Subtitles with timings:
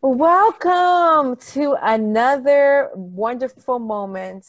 [0.00, 4.46] Welcome to another wonderful moment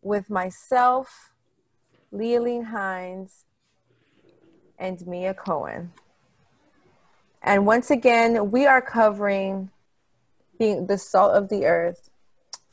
[0.00, 1.32] with myself,
[2.12, 3.46] Leoline Hines,
[4.78, 5.90] and Mia Cohen.
[7.42, 9.70] And once again, we are covering
[10.56, 12.08] being the salt of the earth,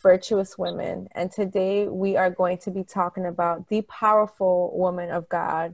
[0.03, 1.07] virtuous women.
[1.13, 5.73] And today we are going to be talking about the powerful woman of God,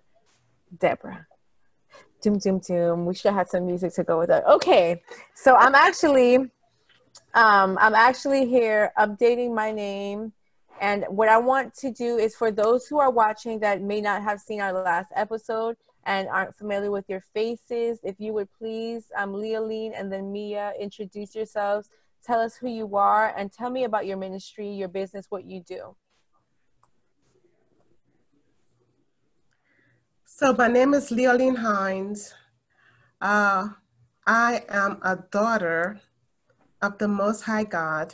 [0.80, 1.27] Deborah.
[2.21, 3.05] Doom, doom, doom.
[3.05, 4.45] We should have had some music to go with that.
[4.47, 5.02] Okay,
[5.36, 6.38] so I'm actually,
[7.36, 10.33] um, I'm actually here updating my name.
[10.79, 14.23] And what I want to do is for those who are watching that may not
[14.23, 15.75] have seen our last episode
[16.06, 20.73] and aren't familiar with your faces, if you would please, um, Leoline and then Mia,
[20.79, 21.89] introduce yourselves,
[22.23, 25.61] tell us who you are, and tell me about your ministry, your business, what you
[25.61, 25.95] do.
[30.39, 32.31] So my name is Leoline Hines.
[33.19, 33.69] Uh,
[34.28, 36.00] I am a daughter
[36.80, 38.14] of the Most High God.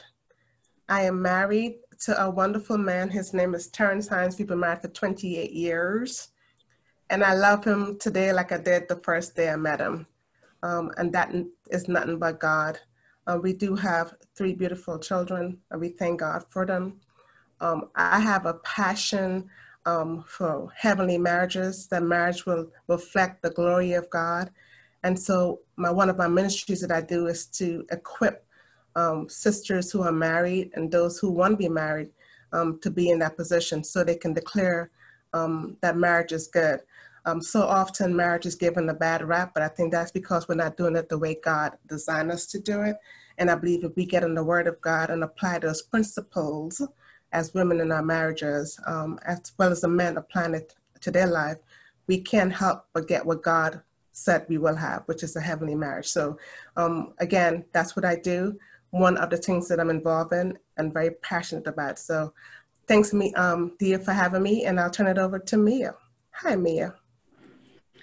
[0.87, 3.09] I am married to a wonderful man.
[3.09, 4.39] His name is Terrence Hines.
[4.39, 6.29] We've been married for 28 years.
[7.09, 10.07] And I love him today like I did the first day I met him.
[10.63, 11.35] Um, and that
[11.71, 12.79] is nothing but God.
[13.27, 17.01] Uh, we do have three beautiful children, and we thank God for them.
[17.59, 19.49] Um, I have a passion
[19.85, 24.49] um, for heavenly marriages, that marriage will reflect the glory of God.
[25.03, 28.45] And so, my one of my ministries that I do is to equip
[28.95, 32.11] um, sisters who are married and those who want to be married
[32.53, 34.91] um, to be in that position so they can declare
[35.33, 36.79] um, that marriage is good.
[37.25, 40.55] Um, so often, marriage is given a bad rap, but I think that's because we're
[40.55, 42.97] not doing it the way God designed us to do it.
[43.37, 46.81] And I believe if we get in the Word of God and apply those principles,
[47.33, 51.27] as women in our marriages, um, as well as the men applying it to their
[51.27, 51.57] life,
[52.07, 53.81] we can't help but get what God
[54.11, 56.07] said we will have, which is a heavenly marriage.
[56.07, 56.37] So,
[56.77, 58.57] um, again, that's what I do.
[58.91, 61.97] One of the things that I'm involved in and very passionate about.
[61.97, 62.33] So,
[62.87, 65.95] thanks, me, um, Dia, for having me, and I'll turn it over to Mia.
[66.31, 66.93] Hi, Mia.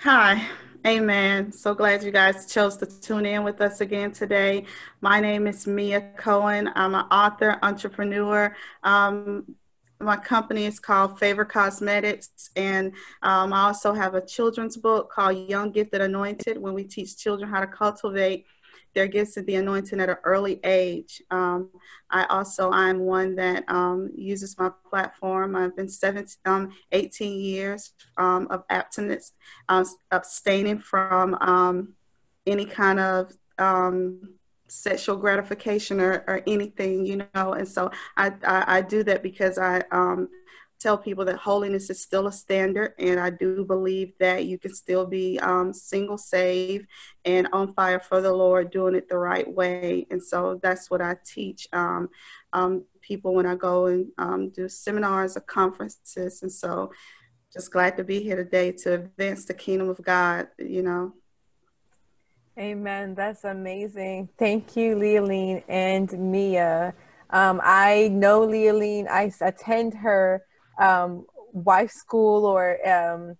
[0.02, 0.48] Hi.
[0.86, 1.52] Amen.
[1.52, 4.64] So glad you guys chose to tune in with us again today.
[5.02, 6.70] My name is Mia Cohen.
[6.74, 8.56] I'm an author, entrepreneur.
[8.82, 9.56] Um,
[10.00, 15.50] my company is called Favor Cosmetics, and um, I also have a children's book called
[15.50, 18.46] Young Gifted Anointed, when we teach children how to cultivate
[18.94, 21.22] their gifts of the anointing at an early age.
[21.30, 21.70] Um,
[22.10, 25.56] I also, I'm one that um, uses my platform.
[25.56, 29.32] I've been 17, um, 18 years um, of abstinence,
[29.68, 31.94] uh, abstaining from um,
[32.46, 34.34] any kind of um,
[34.68, 37.52] sexual gratification or, or anything, you know.
[37.52, 39.82] And so I, I, I do that because I
[40.80, 44.74] tell people that holiness is still a standard, and I do believe that you can
[44.74, 46.86] still be um, single, saved,
[47.24, 50.06] and on fire for the Lord, doing it the right way.
[50.10, 52.08] And so that's what I teach um,
[52.54, 56.42] um, people when I go and um, do seminars or conferences.
[56.42, 56.92] And so
[57.52, 61.12] just glad to be here today to advance the kingdom of God, you know.
[62.58, 63.14] Amen.
[63.14, 64.28] That's amazing.
[64.38, 66.94] Thank you, Leoline and Mia.
[67.30, 69.08] Um, I know Leoline.
[69.08, 70.42] I attend her
[70.80, 73.36] um, wife school or um,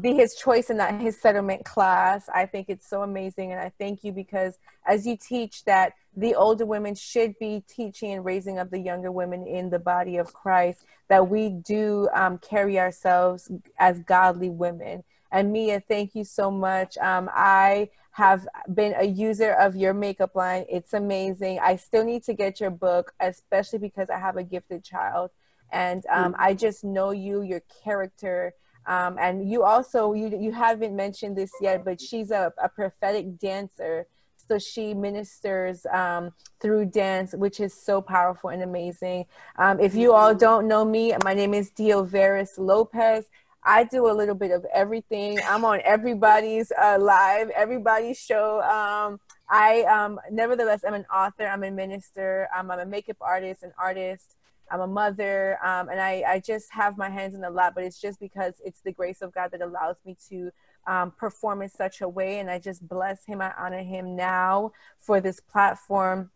[0.00, 2.28] be his choice in that his settlement class.
[2.32, 6.34] I think it's so amazing, and I thank you because as you teach that the
[6.34, 10.32] older women should be teaching and raising up the younger women in the body of
[10.32, 15.04] Christ, that we do um, carry ourselves as godly women.
[15.30, 16.98] And Mia, thank you so much.
[16.98, 20.66] Um, I have been a user of your makeup line.
[20.68, 21.58] It's amazing.
[21.60, 25.30] I still need to get your book, especially because I have a gifted child
[25.72, 28.54] and um, I just know you, your character,
[28.86, 33.38] um, and you also you you haven't mentioned this yet, but she's a, a prophetic
[33.38, 34.06] dancer.
[34.48, 39.24] So she ministers um, through dance, which is so powerful and amazing.
[39.56, 43.24] Um, if you all don't know me, my name is Dio Veris Lopez.
[43.64, 45.38] I do a little bit of everything.
[45.46, 48.60] I'm on everybody's uh, live, everybody's show.
[48.62, 51.46] Um, I, um, nevertheless, I'm an author.
[51.46, 52.48] I'm a minister.
[52.56, 54.34] Um, I'm a makeup artist, an artist.
[54.72, 57.84] I'm a mother, um, and I, I just have my hands in a lot, but
[57.84, 60.50] it's just because it's the grace of God that allows me to
[60.86, 62.38] um, perform in such a way.
[62.38, 63.42] And I just bless Him.
[63.42, 66.30] I honor Him now for this platform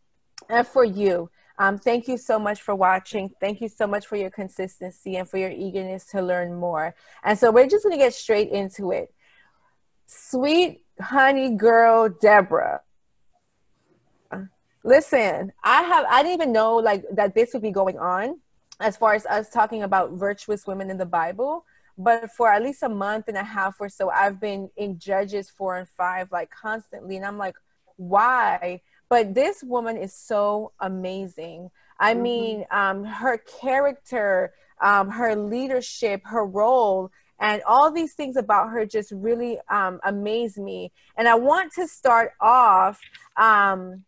[0.51, 1.31] and for you.
[1.59, 3.31] Um, thank you so much for watching.
[3.41, 6.95] Thank you so much for your consistency and for your eagerness to learn more.
[7.25, 9.15] And so we're just going to get straight into it.
[10.07, 12.83] Sweet honey girl, Deborah
[14.87, 18.41] Listen, I have I didn't even know like that this would be going on
[18.81, 21.65] as far as us talking about virtuous women in the Bible.
[21.99, 25.51] But for at least a month and a half or so, I've been in Judges
[25.51, 27.57] four and five like constantly, and I'm like,
[27.97, 28.81] why?
[29.09, 31.71] but this woman is so amazing.
[31.99, 32.23] I mm-hmm.
[32.23, 38.87] mean, um, her character, um, her leadership, her role, and all these things about her
[38.87, 40.93] just really um, amaze me.
[41.17, 43.01] And I want to start off.
[43.37, 44.05] Um,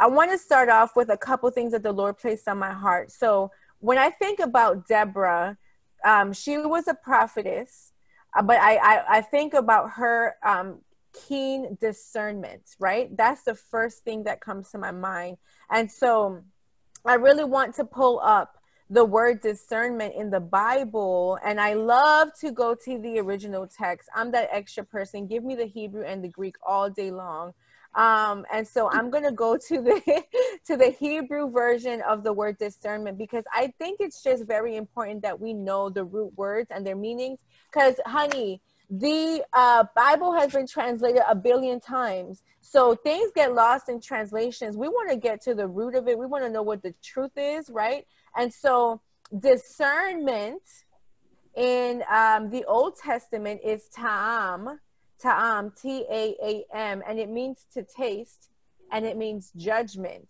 [0.00, 2.72] I want to start off with a couple things that the Lord placed on my
[2.72, 3.12] heart.
[3.12, 3.50] So
[3.80, 5.58] when I think about Deborah,
[6.04, 7.92] um, she was a prophetess,
[8.34, 10.78] uh, but I, I, I think about her um,
[11.12, 13.14] keen discernment, right?
[13.14, 15.36] That's the first thing that comes to my mind.
[15.70, 16.42] And so
[17.04, 18.56] I really want to pull up
[18.88, 24.08] the word discernment in the Bible, and I love to go to the original text.
[24.16, 25.28] I'm that extra person.
[25.28, 27.52] Give me the Hebrew and the Greek all day long.
[27.94, 30.24] Um, and so I'm gonna go to the
[30.66, 35.22] to the Hebrew version of the word discernment because I think it's just very important
[35.22, 37.40] that we know the root words and their meanings.
[37.72, 38.60] Because, honey,
[38.90, 42.42] the uh, Bible has been translated a billion times.
[42.60, 44.76] So things get lost in translations.
[44.76, 46.18] We want to get to the root of it.
[46.18, 48.06] We want to know what the truth is, right?
[48.36, 49.00] And so
[49.38, 50.62] discernment
[51.56, 54.80] in um, the Old Testament is ta'am,
[55.20, 58.48] ta'am, T A A M, and it means to taste
[58.92, 60.28] and it means judgment.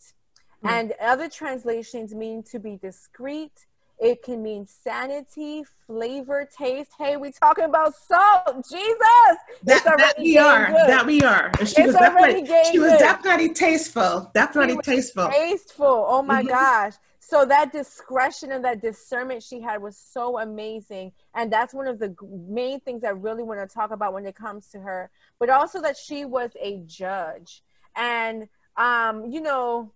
[0.65, 0.69] Mm-hmm.
[0.69, 3.67] And other translations mean to be discreet.
[3.99, 6.91] It can mean sanity, flavor, taste.
[6.99, 9.37] Hey, we talking about salt, Jesus.
[9.65, 10.69] That, that we are.
[10.69, 10.89] Good.
[10.89, 11.51] That we are.
[11.59, 14.31] And she it's was definitely she was definitely tasteful.
[14.33, 15.29] Definitely tasteful.
[15.29, 16.07] Tasteful.
[16.09, 16.49] Oh my mm-hmm.
[16.49, 21.13] gosh so that discretion and that discernment she had was so amazing.
[21.35, 22.17] And that's one of the
[22.49, 25.81] main things i really want to talk about when it comes to her but also
[25.83, 27.63] that she was a judge.
[27.95, 29.93] And um you know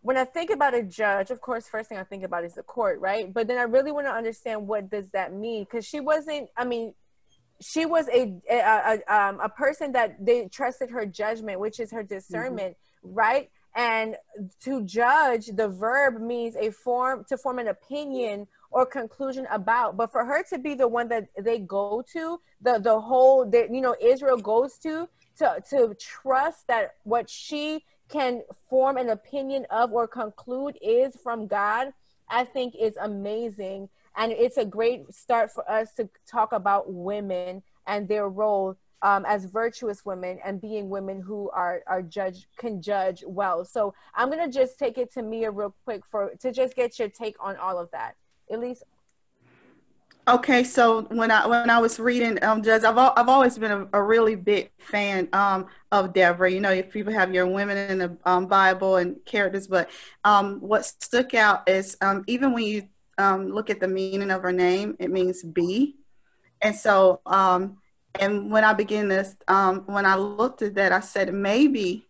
[0.00, 2.62] when i think about a judge of course first thing i think about is the
[2.62, 3.32] court right?
[3.32, 5.64] But then i really want to understand what does that mean?
[5.64, 6.94] Because she wasn't i mean
[7.60, 11.90] she was a a, a, um, a person that they trusted her judgment which is
[11.90, 13.14] her discernment mm-hmm.
[13.14, 14.16] right and
[14.60, 19.96] to judge the verb means a form to form an opinion or conclusion about.
[19.96, 23.72] But for her to be the one that they go to the the whole that
[23.72, 25.08] you know israel goes to
[25.38, 31.46] to to trust that what she can form an opinion of or conclude is from
[31.46, 31.92] god
[32.28, 33.88] i think is amazing.
[34.18, 39.24] And it's a great start for us to talk about women and their role um,
[39.26, 43.64] as virtuous women and being women who are are judge can judge well.
[43.64, 47.08] So I'm gonna just take it to Mia real quick for to just get your
[47.08, 48.16] take on all of that.
[48.50, 48.82] Elise.
[50.28, 53.88] Okay, so when I when I was reading um Judge, I've I've always been a,
[53.92, 56.50] a, really big fan um of Deborah.
[56.50, 59.88] You know, if people have your women in the um, Bible and characters, but
[60.24, 62.88] um what stuck out is um even when you
[63.18, 65.94] um look at the meaning of her name, it means be,
[66.60, 67.76] and so um
[68.20, 72.06] and when I began this, um, when I looked at that, I said maybe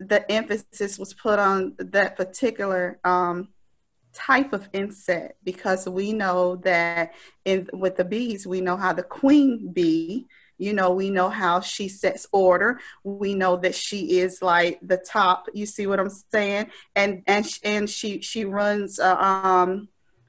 [0.00, 3.48] the emphasis was put on that particular um,
[4.12, 7.14] type of insect because we know that
[7.44, 10.26] in with the bees, we know how the queen bee
[10.58, 12.80] you know we know how she sets order.
[13.04, 16.66] We know that she is like the top you see what i'm saying?
[16.96, 19.88] And and and she she runs uh, um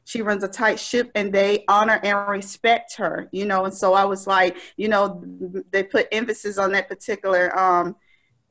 [0.10, 3.94] she runs a tight ship and they honor and respect her you know and so
[3.94, 5.24] i was like you know
[5.70, 7.96] they put emphasis on that particular um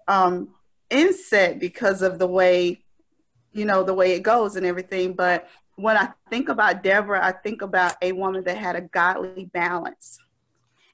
[0.07, 0.55] um
[0.89, 2.81] inset because of the way
[3.53, 5.15] you know the way it goes and everything.
[5.15, 9.45] But when i think about deborah i think about a woman that had a godly
[9.47, 10.19] balance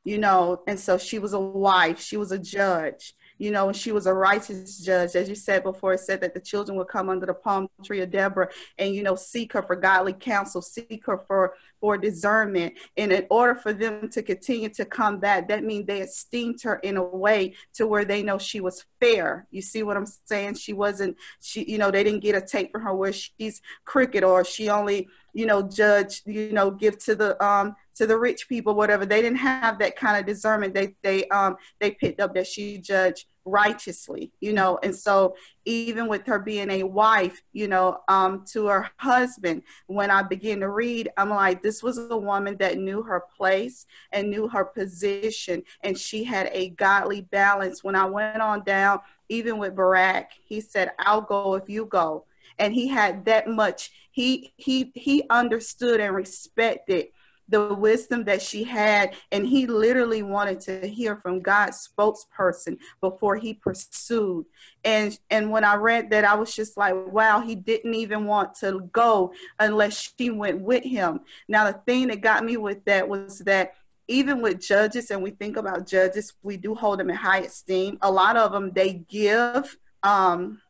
[0.04, 3.92] you know and so she was a wife she was a judge you know, she
[3.92, 5.14] was a righteous judge.
[5.14, 8.00] As you said before, it said that the children would come under the palm tree
[8.00, 8.48] of Deborah
[8.78, 12.72] and, you know, seek her for godly counsel, seek her for, for discernment.
[12.96, 16.76] And in order for them to continue to come back, that means they esteemed her
[16.76, 19.46] in a way to where they know she was fair.
[19.50, 20.54] You see what I'm saying?
[20.54, 24.24] She wasn't, she, you know, they didn't get a tape from her where she's crooked
[24.24, 28.48] or she only, you know, judge, you know, give to the um to the rich
[28.48, 29.06] people, whatever.
[29.06, 30.74] They didn't have that kind of discernment.
[30.74, 34.78] They they um they picked up that she judged righteously, you know.
[34.82, 40.10] And so even with her being a wife, you know, um to her husband, when
[40.10, 44.30] I begin to read, I'm like, this was a woman that knew her place and
[44.30, 47.84] knew her position, and she had a godly balance.
[47.84, 52.26] When I went on down, even with Barak, he said, I'll go if you go.
[52.58, 57.06] And he had that much, he he he understood and respected
[57.48, 63.36] the wisdom that she had and he literally wanted to hear from god's spokesperson before
[63.36, 64.46] he pursued.
[64.84, 68.54] And and when i read that i was just like wow he didn't even want
[68.56, 71.20] to go unless she went with him.
[71.48, 73.74] Now the thing that got me with that was that
[74.08, 77.98] even with judges and we think about judges we do hold them in high esteem.
[78.02, 80.60] A lot of them they give um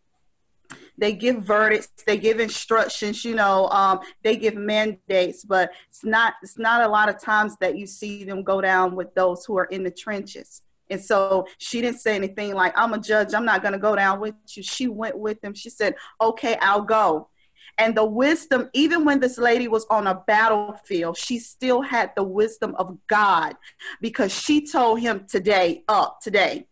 [0.96, 6.34] they give verdicts, they give instructions, you know, um, they give mandates, but it's not
[6.42, 9.56] it's not a lot of times that you see them go down with those who
[9.56, 10.62] are in the trenches.
[10.90, 14.20] And so she didn't say anything like, I'm a judge, I'm not gonna go down
[14.20, 14.62] with you.
[14.62, 15.54] She went with them.
[15.54, 17.28] She said, Okay, I'll go.
[17.78, 22.22] And the wisdom, even when this lady was on a battlefield, she still had the
[22.22, 23.56] wisdom of God
[24.00, 26.68] because she told him today, up today,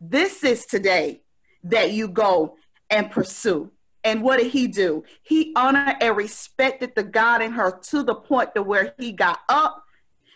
[0.00, 1.22] this is today
[1.64, 2.54] that you go
[2.90, 3.70] and pursue.
[4.04, 5.04] And what did he do?
[5.22, 9.40] He honored and respected the God in her to the point to where he got
[9.48, 9.82] up.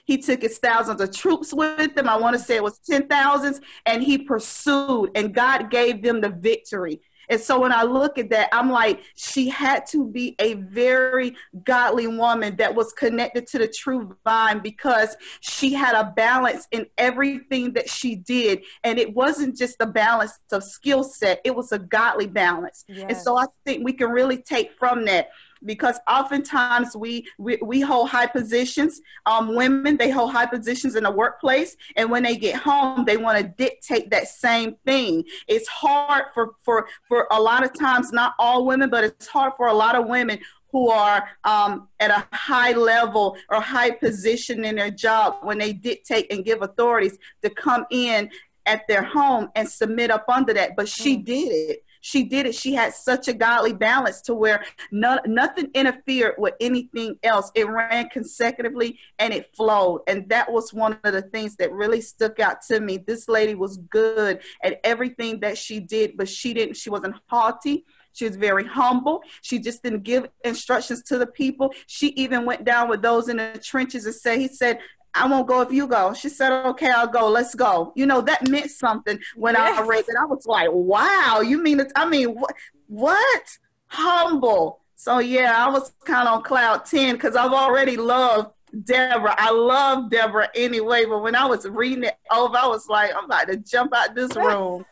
[0.07, 2.09] He took his thousands of troops with him.
[2.09, 3.61] I want to say it was 10,000s.
[3.87, 7.01] And he pursued, and God gave them the victory.
[7.31, 11.37] And so when I look at that, I'm like, she had to be a very
[11.65, 16.87] godly woman that was connected to the true vine because she had a balance in
[16.99, 18.65] everything that she did.
[18.85, 22.85] And it wasn't just a balance of skill set, it was a godly balance.
[22.89, 23.07] Yes.
[23.09, 25.31] And so I think we can really take from that
[25.65, 29.01] because oftentimes we, we, we hold high positions.
[29.27, 31.77] Um, women, they hold high positions in the workplace.
[31.97, 35.25] And when they get home, they want to dictate that same thing.
[35.49, 39.53] It's hard for, for, for a lot of times, not all women, but it's hard
[39.57, 40.39] for a lot of women
[40.73, 45.73] who are um, at a high level or high position in their job when they
[45.73, 48.31] dictate and give authorities to come in
[48.67, 50.77] at their home and submit up under that.
[50.77, 51.25] But she mm.
[51.25, 52.55] did it she did it.
[52.55, 57.51] She had such a godly balance to where no, nothing interfered with anything else.
[57.55, 60.03] It ran consecutively and it flowed.
[60.07, 62.99] And that was one of the things that really stuck out to me.
[62.99, 67.85] This lady was good at everything that she did, but she didn't, she wasn't haughty.
[68.13, 69.23] She was very humble.
[69.43, 71.73] She just didn't give instructions to the people.
[71.87, 74.81] She even went down with those in the trenches and said, he said,
[75.15, 76.15] I won't go if you go.
[76.15, 77.29] She said, okay, I'll go.
[77.29, 77.93] Let's go.
[77.97, 79.79] You know, that meant something when yes.
[79.79, 80.15] I read it.
[80.21, 81.93] I was like, wow, you mean it?
[81.97, 82.55] I mean, what?
[82.87, 83.59] What?
[83.89, 84.81] Humble.
[84.95, 88.53] So, yeah, I was kind of on cloud 10 because I've already loved
[88.85, 89.35] Deborah.
[89.39, 93.25] I love Deborah anyway, but when I was reading it over, I was like, I'm
[93.25, 94.85] about to jump out this room.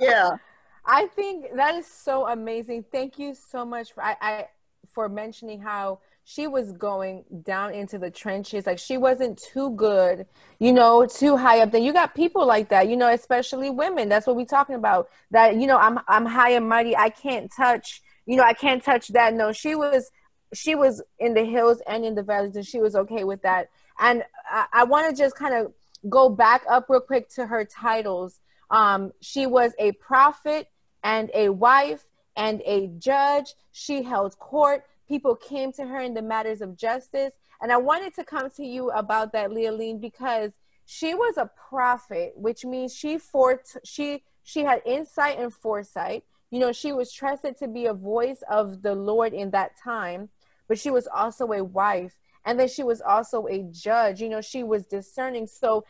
[0.00, 0.36] yeah.
[0.84, 2.84] I think that is so amazing.
[2.92, 4.46] Thank you so much for I, I
[4.88, 8.66] for mentioning how she was going down into the trenches.
[8.66, 10.26] Like she wasn't too good,
[10.58, 11.70] you know, too high up.
[11.70, 14.08] Then you got people like that, you know, especially women.
[14.08, 15.08] That's what we're talking about.
[15.30, 16.96] That you know, I'm I'm high and mighty.
[16.96, 19.34] I can't touch, you know, I can't touch that.
[19.34, 20.10] No, she was
[20.52, 23.68] she was in the hills and in the valleys, and she was okay with that.
[24.00, 25.72] And I, I want to just kind of
[26.10, 28.40] go back up real quick to her titles.
[28.72, 30.66] Um, she was a prophet
[31.04, 32.04] and a wife
[32.36, 33.54] and a judge.
[33.70, 37.32] She held court people came to her in the matters of justice.
[37.60, 40.52] And I wanted to come to you about that, Leoline, because
[40.84, 46.24] she was a prophet, which means she fort she she had insight and foresight.
[46.50, 50.28] You know, she was trusted to be a voice of the Lord in that time,
[50.68, 52.18] but she was also a wife.
[52.44, 54.20] And then she was also a judge.
[54.20, 55.48] You know, she was discerning.
[55.48, 55.84] So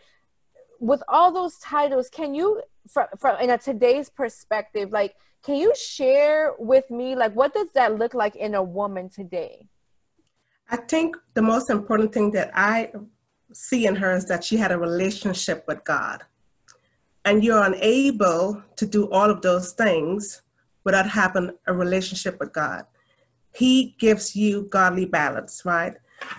[0.81, 5.15] with all those titles, can you from, from in a today's perspective, like
[5.47, 9.69] can you share with me, like, what does that look like in a woman today?
[10.69, 12.91] I think the most important thing that I
[13.53, 16.25] see in her is that she had a relationship with God.
[17.25, 20.43] And you're unable to do all of those things
[20.83, 22.85] without having a relationship with God.
[23.55, 25.95] He gives you godly balance, right?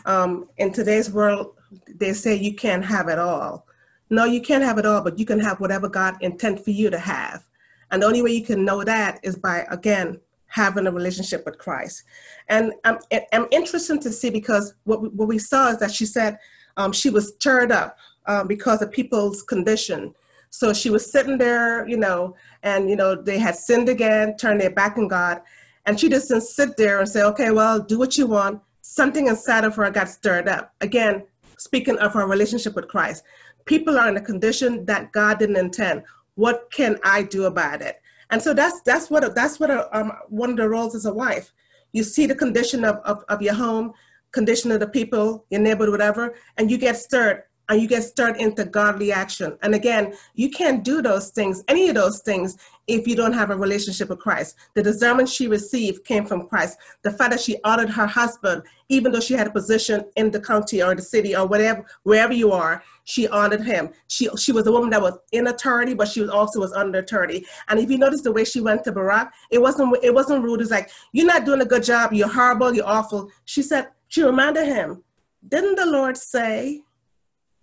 [0.05, 1.55] Um, in today's world,
[1.95, 3.67] they say you can't have it all.
[4.09, 6.89] No, you can't have it all, but you can have whatever God intend for you
[6.89, 7.46] to have.
[7.91, 11.57] And the only way you can know that is by, again, having a relationship with
[11.57, 12.03] Christ.
[12.49, 12.97] And I'm,
[13.33, 16.37] I'm interested to see because what we, what we saw is that she said
[16.77, 20.13] um, she was stirred up um, because of people's condition.
[20.49, 24.61] So she was sitting there, you know, and, you know, they had sinned again, turned
[24.61, 25.41] their back on God.
[25.85, 28.61] And she just didn't sit there and say, okay, well, do what you want.
[28.81, 30.73] Something inside of her got stirred up.
[30.81, 31.25] Again,
[31.57, 33.23] speaking of her relationship with Christ,
[33.65, 36.03] people are in a condition that God didn't intend
[36.37, 37.99] what can I do about it?
[38.29, 41.13] And so that's that's what that's what a, um, one of the roles as a
[41.13, 41.51] wife.
[41.93, 43.93] You see the condition of, of, of your home,
[44.31, 48.37] condition of the people, your neighborhood, whatever, and you get stirred and you get stirred
[48.37, 49.57] into godly action.
[49.61, 53.49] And again, you can't do those things, any of those things, if you don't have
[53.49, 54.55] a relationship with Christ.
[54.73, 56.77] The discernment she received came from Christ.
[57.03, 60.39] The fact that she honored her husband, even though she had a position in the
[60.39, 63.89] county or the city or whatever, wherever you are, she honored him.
[64.07, 66.99] She she was a woman that was in authority, but she was also was under
[66.99, 67.45] authority.
[67.67, 70.61] And if you notice the way she went to Barak, it wasn't it wasn't rude.
[70.61, 72.13] It's like you're not doing a good job.
[72.13, 72.73] You're horrible.
[72.73, 73.29] You're awful.
[73.45, 75.03] She said she reminded him,
[75.47, 76.83] didn't the Lord say?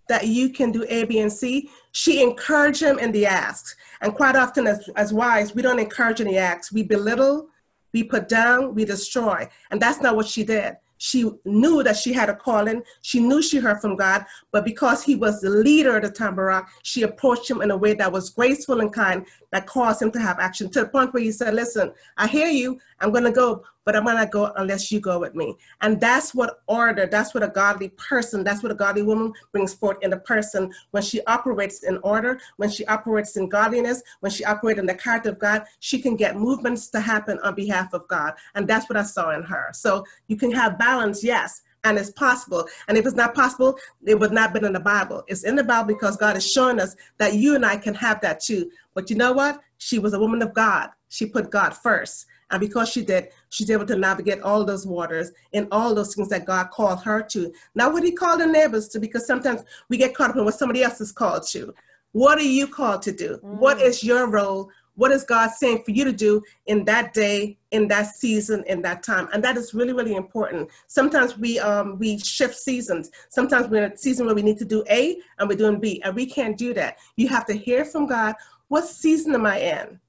[0.07, 1.69] that you can do A, B, and C.
[1.95, 3.75] She encouraged him in the asks.
[4.01, 6.71] And quite often, as, as wives, we don't encourage in the asks.
[6.71, 7.49] We belittle
[7.95, 9.47] we put down, we destroy.
[9.71, 10.75] And that's not what she did.
[10.97, 12.83] She knew that she had a calling.
[13.01, 16.67] She knew she heard from God, but because he was the leader of the Tambarak,
[16.83, 20.19] she approached him in a way that was graceful and kind that caused him to
[20.19, 22.79] have action to the point where he said, Listen, I hear you.
[22.99, 25.55] I'm going to go, but I'm to go unless you go with me.
[25.81, 29.73] And that's what order, that's what a godly person, that's what a godly woman brings
[29.73, 34.31] forth in a person when she operates in order, when she operates in godliness, when
[34.31, 37.93] she operates in the character of God, she can get movements to happen on behalf
[37.93, 38.33] of God.
[38.55, 39.69] And that's what I saw in her.
[39.73, 42.67] So you can have balance, yes, and it's possible.
[42.87, 45.23] And if it's not possible, it would not been in the Bible.
[45.27, 48.19] It's in the Bible because God is showing us that you and I can have
[48.21, 48.71] that too.
[48.95, 49.61] But you know what?
[49.77, 50.89] She was a woman of God.
[51.09, 52.25] She put God first.
[52.51, 56.29] And because she did, she's able to navigate all those waters and all those things
[56.29, 57.51] that God called her to.
[57.73, 60.53] Not what he called her neighbors to, because sometimes we get caught up in what
[60.53, 61.73] somebody else is called to.
[62.11, 63.39] What are you called to do?
[63.43, 63.57] Mm.
[63.57, 64.69] What is your role?
[64.93, 68.81] What is God saying for you to do in that day, in that season, in
[68.83, 69.27] that time?
[69.33, 70.69] And that is really, really important.
[70.87, 73.11] Sometimes we um, we shift seasons.
[73.29, 76.01] Sometimes we're in a season where we need to do A and we're doing B,
[76.05, 76.97] and we can't do that.
[77.17, 78.35] You have to hear from God.
[78.69, 79.99] What season am I in?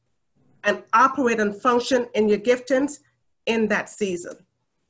[0.67, 2.99] And operate and function in your giftings
[3.47, 4.37] in that season.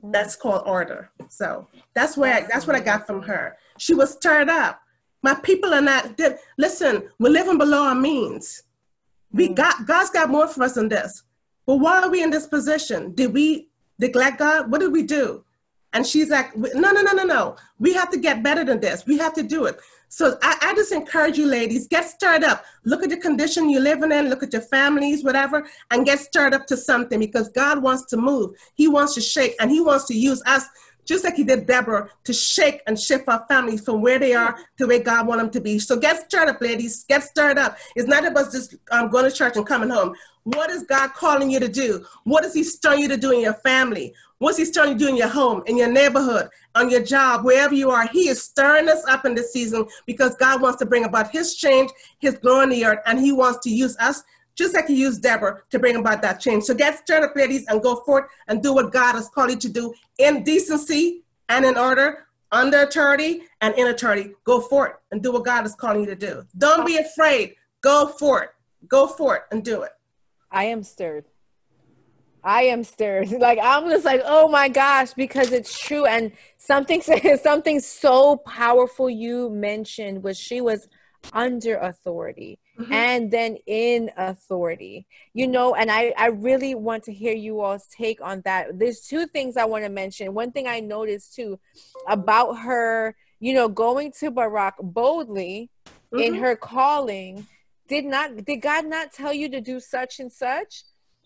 [0.03, 1.11] That's called order.
[1.29, 3.57] So that's where I, that's what I got from her.
[3.77, 4.81] She was stirred up.
[5.23, 6.19] My people are not.
[6.57, 8.63] Listen, we're living below our means.
[9.31, 9.55] We mm.
[9.55, 11.23] got God's got more for us than this.
[11.65, 13.13] But why are we in this position?
[13.13, 13.69] Did we
[13.99, 14.71] neglect God?
[14.71, 15.43] What did we do?
[15.93, 17.55] And she's like, no, no, no, no, no.
[17.79, 19.05] We have to get better than this.
[19.05, 19.79] We have to do it.
[20.09, 22.63] So I, I, just encourage you, ladies, get stirred up.
[22.85, 26.53] Look at the condition you're living in, look at your families, whatever, and get stirred
[26.53, 28.51] up to something because God wants to move.
[28.75, 30.65] He wants to shake, and He wants to use us,
[31.07, 34.59] just like He did Deborah, to shake and shift our families from where they are
[34.77, 35.79] to where God wants them to be.
[35.79, 37.05] So get stirred up, ladies.
[37.05, 37.77] Get stirred up.
[37.95, 40.13] It's not about just um, going to church and coming home.
[40.43, 42.05] What is God calling you to do?
[42.23, 44.13] What is He stirring you to do in your family?
[44.39, 47.43] What's he stirring you to do in your home, in your neighborhood, on your job,
[47.43, 48.07] wherever you are?
[48.07, 51.55] He is stirring us up in this season because God wants to bring about his
[51.55, 51.89] change,
[52.19, 54.21] his glory in the earth, and he wants to use us
[54.57, 56.63] just like he used Deborah to bring about that change.
[56.63, 59.57] So get stirred up, ladies, and go forth and do what God has called you
[59.57, 64.31] to do in decency and in order, under authority and in authority.
[64.43, 66.43] Go forth and do what God is calling you to do.
[66.57, 67.55] Don't be afraid.
[67.81, 68.49] Go forth.
[68.87, 69.91] Go forth and do it.
[70.51, 71.25] I am stirred.
[72.43, 73.29] I am stirred.
[73.39, 76.05] Like I'm just like, oh my gosh, because it's true.
[76.05, 77.01] And something
[77.41, 80.87] something so powerful you mentioned was she was
[81.33, 82.93] under authority mm-hmm.
[82.93, 85.07] and then in authority.
[85.33, 88.77] You know, and I I really want to hear you all's take on that.
[88.77, 90.33] There's two things I want to mention.
[90.33, 91.59] One thing I noticed too
[92.07, 96.19] about her, you know, going to Barak boldly mm-hmm.
[96.19, 97.47] in her calling.
[97.87, 100.83] Did not did God not tell you to do such and such?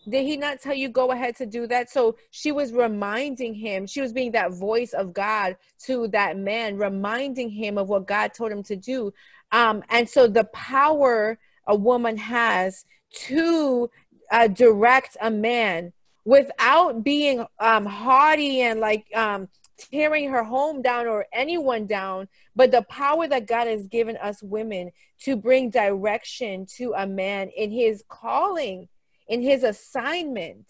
[0.08, 3.86] did he not tell you go ahead to do that so she was reminding him
[3.86, 8.32] she was being that voice of god to that man reminding him of what god
[8.34, 9.12] told him to do
[9.52, 13.88] um, and so the power a woman has to
[14.30, 15.92] uh, direct a man
[16.24, 22.70] without being um, haughty and like um, tearing her home down or anyone down, but
[22.70, 27.70] the power that God has given us women to bring direction to a man in
[27.70, 28.88] his calling
[29.28, 30.66] in his assignment,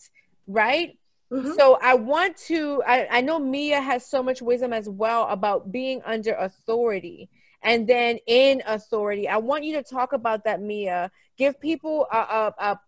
[0.47, 0.97] right?
[1.33, 1.53] Mm-hmm.
[1.55, 5.73] So I want to, I, I know Mia has so much wisdom as well about
[5.73, 7.29] being under authority
[7.63, 9.29] and then in authority.
[9.29, 11.11] I want you to talk about that, Mia.
[11.37, 12.81] Give people a, a, a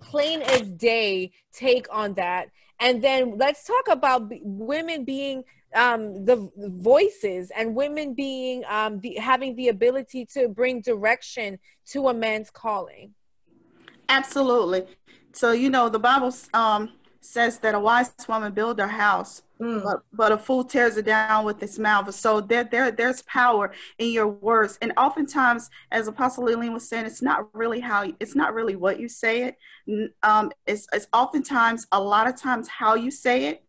[0.00, 2.48] plain as day take on that.
[2.78, 9.14] And then let's talk about women being um, the voices and women being um, the,
[9.14, 13.14] having the ability to bring direction to a man's calling.
[14.08, 14.86] Absolutely.
[15.32, 19.82] So you know the Bible um, says that a wise woman builds her house, mm.
[19.82, 22.12] but, but a fool tears it down with his mouth.
[22.14, 27.06] So there, there, there's power in your words, and oftentimes, as Apostle Leoline was saying,
[27.06, 29.42] it's not really how it's not really what you say
[29.88, 30.12] it.
[30.22, 33.64] Um, it's, it's oftentimes a lot of times how you say it.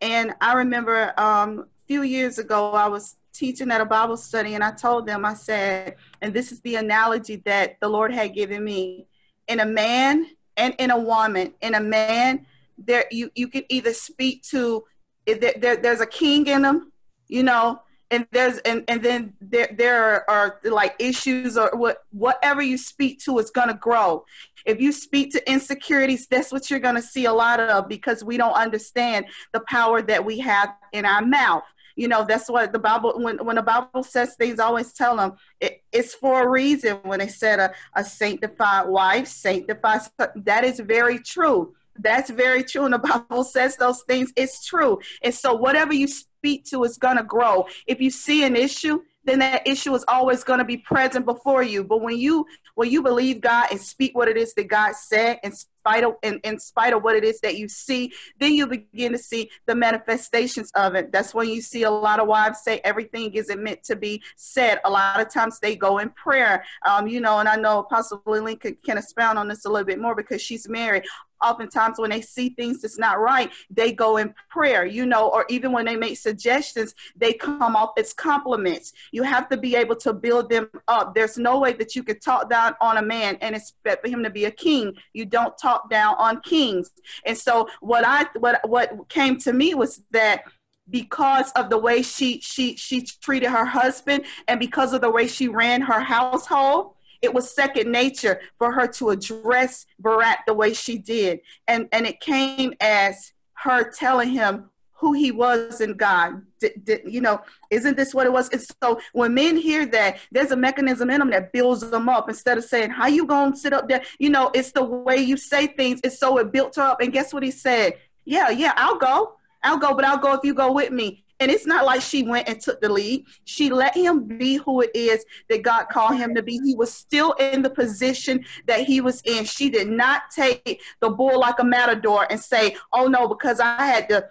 [0.00, 4.54] And I remember um, a few years ago, I was teaching at a Bible study,
[4.54, 8.34] and I told them, I said, and this is the analogy that the Lord had
[8.34, 9.06] given me
[9.48, 11.52] in a man and in a woman.
[11.60, 12.46] In a man,
[12.78, 14.84] there you you can either speak to
[15.26, 16.92] there, there there's a king in them,
[17.28, 22.62] you know, and there's and, and then there there are, like issues or what whatever
[22.62, 24.24] you speak to is gonna grow.
[24.66, 28.36] If you speak to insecurities, that's what you're gonna see a lot of because we
[28.36, 31.64] don't understand the power that we have in our mouth.
[31.96, 35.34] You know, that's what the Bible, when, when the Bible says things, always tell them
[35.60, 40.00] it, it's for a reason when they said a, a sanctified wife, sanctified,
[40.34, 41.74] that is very true.
[41.98, 42.84] That's very true.
[42.84, 44.32] And the Bible says those things.
[44.36, 44.98] It's true.
[45.22, 47.66] And so whatever you speak to is going to grow.
[47.86, 51.62] If you see an issue, then that issue is always going to be present before
[51.62, 51.82] you.
[51.82, 55.38] But when you when you believe God and speak what it is that God said
[55.42, 58.66] in spite of in, in spite of what it is that you see, then you
[58.66, 61.12] begin to see the manifestations of it.
[61.12, 64.80] That's when you see a lot of wives say everything isn't meant to be said.
[64.84, 66.64] A lot of times they go in prayer.
[66.86, 70.00] Um, you know, and I know Apostle can, can expound on this a little bit
[70.00, 71.04] more because she's married
[71.44, 75.44] oftentimes when they see things that's not right, they go in prayer, you know, or
[75.48, 78.92] even when they make suggestions, they come off as compliments.
[79.12, 81.14] You have to be able to build them up.
[81.14, 84.22] There's no way that you could talk down on a man and expect for him
[84.22, 84.94] to be a king.
[85.12, 86.90] You don't talk down on kings.
[87.26, 90.44] And so what I what what came to me was that
[90.90, 95.26] because of the way she she she treated her husband and because of the way
[95.26, 100.74] she ran her household it was second nature for her to address Barak the way
[100.74, 101.40] she did.
[101.66, 106.42] And, and it came as her telling him who he was in God.
[106.86, 108.48] you know, isn't this what it was?
[108.50, 112.28] And so when men hear that, there's a mechanism in them that builds them up
[112.28, 114.02] instead of saying, How you gonna sit up there?
[114.18, 116.00] You know, it's the way you say things.
[116.04, 117.00] It's so it built her up.
[117.00, 117.94] And guess what he said?
[118.24, 119.36] Yeah, yeah, I'll go.
[119.62, 121.23] I'll go, but I'll go if you go with me.
[121.40, 123.24] And it's not like she went and took the lead.
[123.44, 126.60] She let him be who it is that God called him to be.
[126.64, 129.44] He was still in the position that he was in.
[129.44, 133.84] She did not take the bull like a matador and say, oh no, because I
[133.84, 134.28] had to,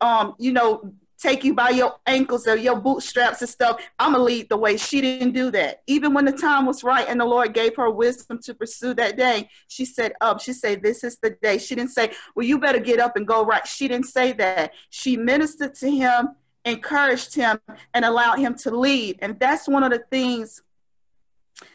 [0.00, 3.80] um, you know, take you by your ankles or your bootstraps and stuff.
[3.98, 4.76] I'm gonna lead the way.
[4.76, 5.82] She didn't do that.
[5.86, 9.16] Even when the time was right and the Lord gave her wisdom to pursue that
[9.16, 10.40] day, she said up.
[10.40, 11.58] She said, This is the day.
[11.58, 13.66] She didn't say, Well, you better get up and go right.
[13.66, 14.72] She didn't say that.
[14.90, 16.30] She ministered to him
[16.64, 17.58] encouraged him
[17.92, 19.18] and allowed him to lead.
[19.20, 20.62] And that's one of the things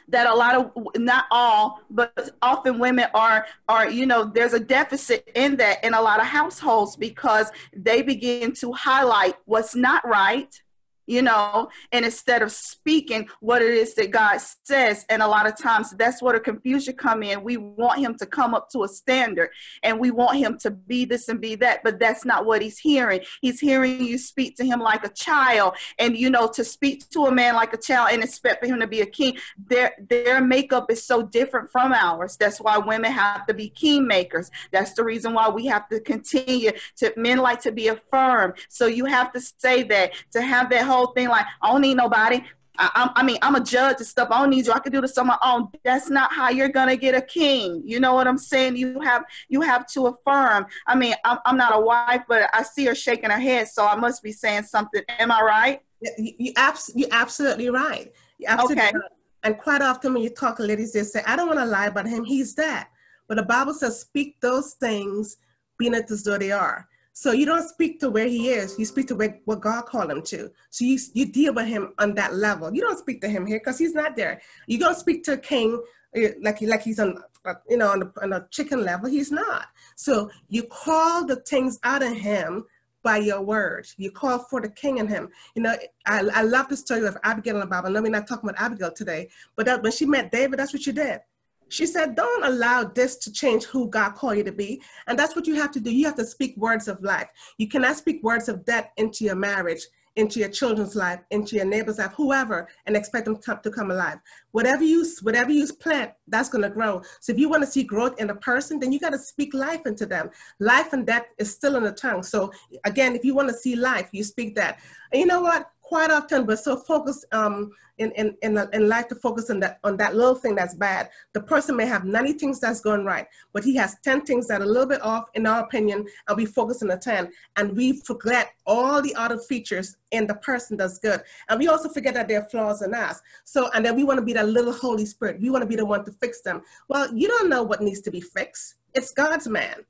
[0.08, 4.60] that a lot of not all but often women are are you know there's a
[4.60, 10.06] deficit in that in a lot of households because they begin to highlight what's not
[10.08, 10.62] right
[11.08, 15.48] you know, and instead of speaking what it is that God says, and a lot
[15.48, 17.44] of times that's where the confusion come in.
[17.44, 19.50] We want him to come up to a standard
[19.84, 22.78] and we want him to be this and be that, but that's not what he's
[22.78, 23.22] hearing.
[23.42, 27.26] He's hearing you speak to him like a child, and you know, to speak to
[27.26, 30.42] a man like a child and expect for him to be a king, their their
[30.42, 32.36] makeup is so different from ours.
[32.38, 34.52] That's why women have to be king makers.
[34.72, 38.56] That's the reason why we have to continue to men like to be affirmed.
[38.70, 41.82] So you have to say that to have that whole whole thing like I don't
[41.82, 42.42] need nobody.
[42.80, 44.30] I, I, mean, I'm a judge and stuff.
[44.32, 44.72] I don't need you.
[44.72, 45.70] I can do this on my own.
[45.84, 47.82] That's not how you're gonna get a king.
[47.84, 48.76] You know what I'm saying?
[48.76, 50.68] You have you have to affirm.
[50.86, 53.86] I mean, I'm, I'm not a wife, but I see her shaking her head, so
[53.86, 55.02] I must be saying something.
[55.20, 55.82] Am I right?
[56.18, 58.12] You, you abs- you're absolutely right.
[58.38, 58.92] You're absolutely okay.
[58.94, 59.12] Right.
[59.44, 61.88] And quite often when you talk to ladies, they say, "I don't want to lie
[61.88, 62.24] about him.
[62.24, 62.90] He's that."
[63.28, 65.38] But the Bible says, "Speak those things,
[65.80, 66.88] being it as though they are."
[67.20, 68.78] So you don't speak to where he is.
[68.78, 70.52] You speak to where, what God called him to.
[70.70, 72.72] So you, you deal with him on that level.
[72.72, 74.40] You don't speak to him here because he's not there.
[74.68, 75.82] You don't speak to a king
[76.16, 79.10] eh, like, like he's on, uh, you know, on, on a chicken level.
[79.10, 79.66] He's not.
[79.96, 82.66] So you call the things out of him
[83.02, 83.88] by your word.
[83.98, 85.30] You call for the king in him.
[85.56, 85.76] You know,
[86.06, 87.90] I, I love the story of Abigail in the Bible.
[87.90, 90.84] Let we're not talk about Abigail today, but that, when she met David, that's what
[90.84, 91.22] she did.
[91.70, 94.82] She said, Don't allow this to change who God called you to be.
[95.08, 95.92] And that's what you have to do.
[95.92, 97.28] You have to speak words of life.
[97.58, 101.66] You cannot speak words of death into your marriage, into your children's life, into your
[101.66, 104.18] neighbor's life, whoever, and expect them to come alive.
[104.52, 107.02] Whatever you whatever you plant, that's going to grow.
[107.20, 109.54] So if you want to see growth in a person, then you got to speak
[109.54, 110.30] life into them.
[110.60, 112.24] Life and death is still in the tongue.
[112.24, 112.52] So
[112.84, 114.80] again, if you want to see life, you speak that.
[115.12, 115.70] And you know what?
[115.88, 119.80] Quite often we're so focused um, in, in, in, in life to focus on that,
[119.86, 121.10] on that little thing that's bad.
[121.32, 124.60] The person may have 90 things that's going right, but he has 10 things that
[124.60, 127.32] are a little bit off in our opinion, and we focus on the 10.
[127.56, 131.22] And we forget all the other features in the person that's good.
[131.48, 133.22] And we also forget that there are flaws in us.
[133.46, 135.40] So, and then we want to be that little Holy Spirit.
[135.40, 136.64] We want to be the one to fix them.
[136.90, 138.76] Well, you don't know what needs to be fixed.
[138.94, 139.86] It's God's man.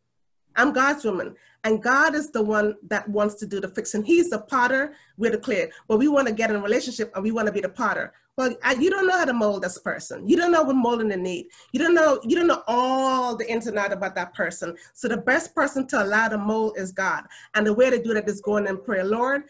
[0.58, 1.36] I'm God's woman.
[1.64, 4.04] And God is the one that wants to do the fixing.
[4.04, 5.72] He's the potter, we're the clay.
[5.88, 8.14] But we want to get in a relationship and we want to be the potter.
[8.38, 10.28] Well, I, you don't know how to mold this person.
[10.28, 11.48] You don't know what molding they need.
[11.72, 14.76] You don't know, you don't know all the ins and outs about that person.
[14.94, 17.24] So the best person to allow the mold is God.
[17.56, 19.04] And the way to do that is going in prayer.
[19.04, 19.44] Lord,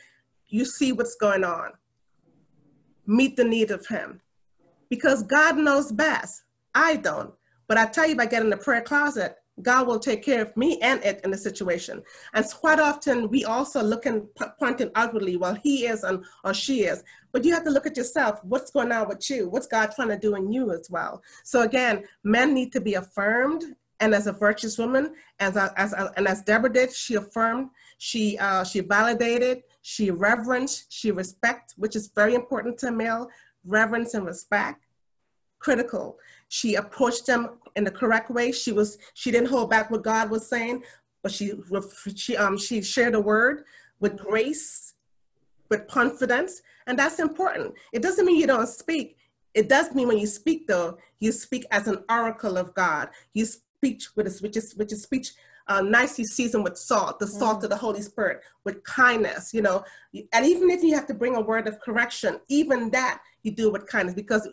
[0.47, 1.71] you see what's going on.
[3.05, 4.21] Meet the need of him.
[4.89, 6.43] Because God knows best.
[6.73, 7.33] I don't.
[7.67, 10.79] But I tell you, by getting the prayer closet, God will take care of me
[10.81, 12.03] and it in the situation.
[12.33, 14.27] And quite often we also look and
[14.59, 17.03] pointing outwardly, well, he is and or she is.
[17.31, 18.39] But you have to look at yourself.
[18.43, 19.49] What's going on with you?
[19.49, 21.23] What's God trying to do in you as well?
[21.43, 23.63] So again, men need to be affirmed
[23.99, 28.63] and as a virtuous woman, as as and as Deborah did, she affirmed, she uh,
[28.63, 33.27] she validated, she reverenced, she respect, which is very important to male
[33.65, 34.85] reverence and respect.
[35.59, 36.17] Critical.
[36.49, 38.51] She approached them in the correct way.
[38.51, 40.83] She was she didn't hold back what God was saying,
[41.21, 41.53] but she
[42.15, 43.63] she um she shared a word
[43.99, 44.93] with grace,
[45.69, 47.73] with confidence, and that's important.
[47.91, 49.17] It doesn't mean you don't speak.
[49.53, 53.09] It does mean when you speak though, you speak as an oracle of God.
[53.33, 55.33] You speak with a which is which is speech
[55.67, 57.63] uh, nicely seasoned with salt, the salt mm.
[57.65, 59.83] of the Holy Spirit, with kindness, you know.
[60.31, 63.69] And even if you have to bring a word of correction, even that you do
[63.69, 64.47] with kindness because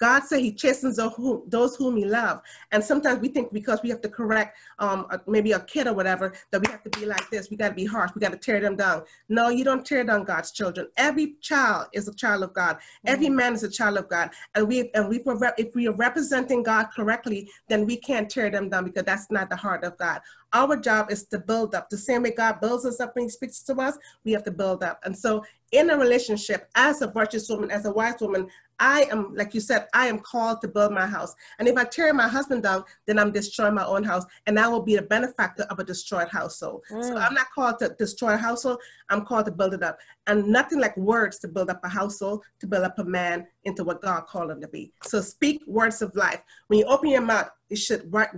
[0.00, 2.40] God said he chastens those whom he loves.
[2.72, 6.32] And sometimes we think because we have to correct um, maybe a kid or whatever,
[6.50, 7.50] that we have to be like this.
[7.50, 8.10] We got to be harsh.
[8.14, 9.02] We got to tear them down.
[9.28, 10.88] No, you don't tear down God's children.
[10.96, 12.78] Every child is a child of God.
[13.06, 13.36] Every mm-hmm.
[13.36, 14.30] man is a child of God.
[14.54, 15.22] And we and we
[15.58, 19.50] if we are representing God correctly, then we can't tear them down because that's not
[19.50, 20.20] the heart of God.
[20.52, 21.90] Our job is to build up.
[21.90, 24.50] The same way God builds us up when He speaks to us, we have to
[24.50, 25.00] build up.
[25.04, 28.48] And so, in a relationship, as a virtuous woman, as a wise woman,
[28.80, 31.34] I am, like you said, I am called to build my house.
[31.58, 34.24] And if I tear my husband down, then I'm destroying my own house.
[34.46, 36.82] And I will be a benefactor of a destroyed household.
[36.90, 37.02] Mm.
[37.04, 38.78] So I'm not called to destroy a household.
[39.10, 39.98] I'm called to build it up.
[40.26, 43.84] And nothing like words to build up a household, to build up a man into
[43.84, 44.92] what God called him to be.
[45.02, 46.42] So speak words of life.
[46.68, 48.28] When you open your mouth, it should right,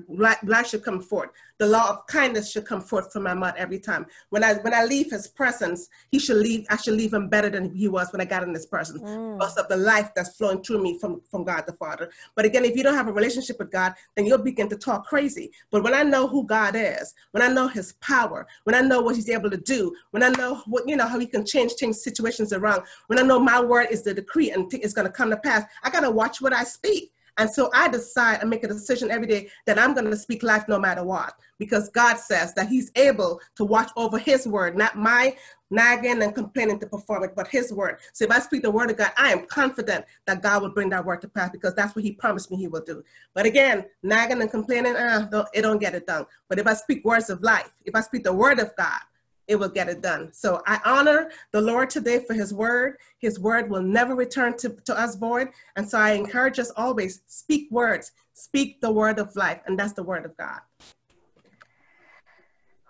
[0.44, 1.30] life should come forth.
[1.58, 4.06] The law of kindness should come forth from my mouth every time.
[4.28, 6.66] When I when I leave his presence, he should leave.
[6.70, 9.40] I should leave him better than he was when I got in his presence mm.
[9.40, 12.10] of the life that's flowing through me from from God the Father.
[12.36, 15.06] But again, if you don't have a relationship with God, then you'll begin to talk
[15.06, 15.50] crazy.
[15.70, 19.00] But when I know who God is, when I know His power, when I know
[19.00, 21.76] what He's able to do, when I know what you know how He can change
[21.76, 25.12] change situations around, when I know my word is the decree and it's going to
[25.12, 28.62] come to pass, I gotta watch what I speak and so I decide and make
[28.62, 32.18] a decision every day that I'm going to speak life no matter what, because God
[32.18, 35.34] says that He's able to watch over His word, not my
[35.70, 37.98] nagging and complaining to perform it, but His word.
[38.12, 40.90] So if I speak the word of God, I am confident that God will bring
[40.90, 43.02] that word to pass because that's what He promised me He will do.
[43.34, 46.26] But again, nagging and complaining, uh, it don't get it done.
[46.48, 49.00] But if I speak words of life, if I speak the word of God,
[49.48, 50.32] it will get it done.
[50.32, 52.96] So I honor the Lord today for his word.
[53.18, 55.48] His word will never return to, to us void.
[55.76, 59.92] And so I encourage us always speak words, speak the word of life, and that's
[59.92, 60.60] the word of God.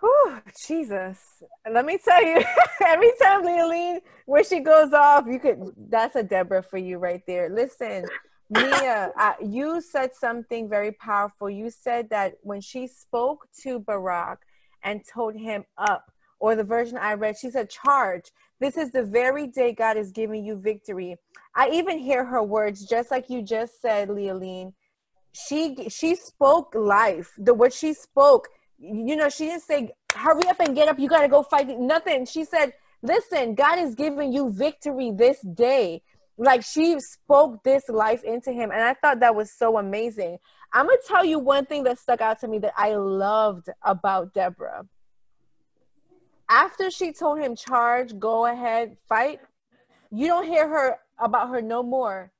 [0.00, 1.42] Whew, Jesus.
[1.70, 2.42] Let me tell you,
[2.86, 7.22] every time Leoline, where she goes off, you could, that's a Deborah for you right
[7.26, 7.48] there.
[7.48, 8.04] Listen,
[8.50, 11.48] Mia, you said something very powerful.
[11.48, 14.40] You said that when she spoke to Barak
[14.84, 16.11] and told him up,
[16.42, 18.32] or the version I read, she said, Charge.
[18.58, 21.16] This is the very day God is giving you victory.
[21.54, 24.72] I even hear her words, just like you just said, Leoline.
[25.32, 27.30] She she spoke life.
[27.38, 31.08] The what she spoke, you know, she didn't say, hurry up and get up, you
[31.08, 31.68] gotta go fight.
[31.78, 32.26] Nothing.
[32.26, 36.02] She said, Listen, God is giving you victory this day.
[36.38, 38.72] Like she spoke this life into him.
[38.72, 40.38] And I thought that was so amazing.
[40.72, 44.34] I'm gonna tell you one thing that stuck out to me that I loved about
[44.34, 44.86] Deborah
[46.52, 49.40] after she told him charge go ahead fight
[50.12, 52.30] you don't hear her about her no more.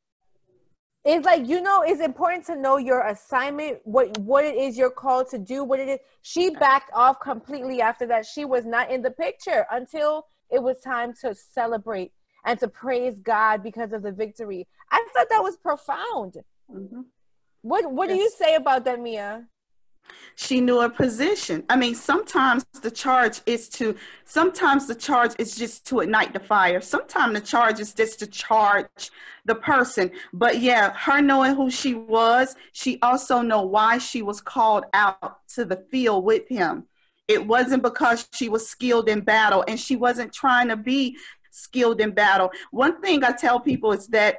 [1.04, 4.90] It's like you know it's important to know your assignment what what it is you're
[4.90, 5.98] called to do what it is.
[6.20, 8.26] She backed off completely after that.
[8.26, 12.12] She was not in the picture until it was time to celebrate
[12.44, 14.68] and to praise god because of the victory.
[14.90, 16.36] I thought that was profound.
[16.72, 17.00] Mm-hmm.
[17.62, 18.16] what what yes.
[18.16, 19.46] do you say about that mia
[20.36, 21.64] she knew her position.
[21.68, 26.40] I mean, sometimes the charge is to, sometimes the charge is just to ignite the
[26.40, 26.80] fire.
[26.80, 29.10] Sometimes the charge is just to charge
[29.44, 30.10] the person.
[30.32, 35.46] But yeah, her knowing who she was, she also know why she was called out
[35.54, 36.84] to the field with him.
[37.28, 41.16] It wasn't because she was skilled in battle and she wasn't trying to be
[41.50, 42.50] skilled in battle.
[42.70, 44.38] One thing I tell people is that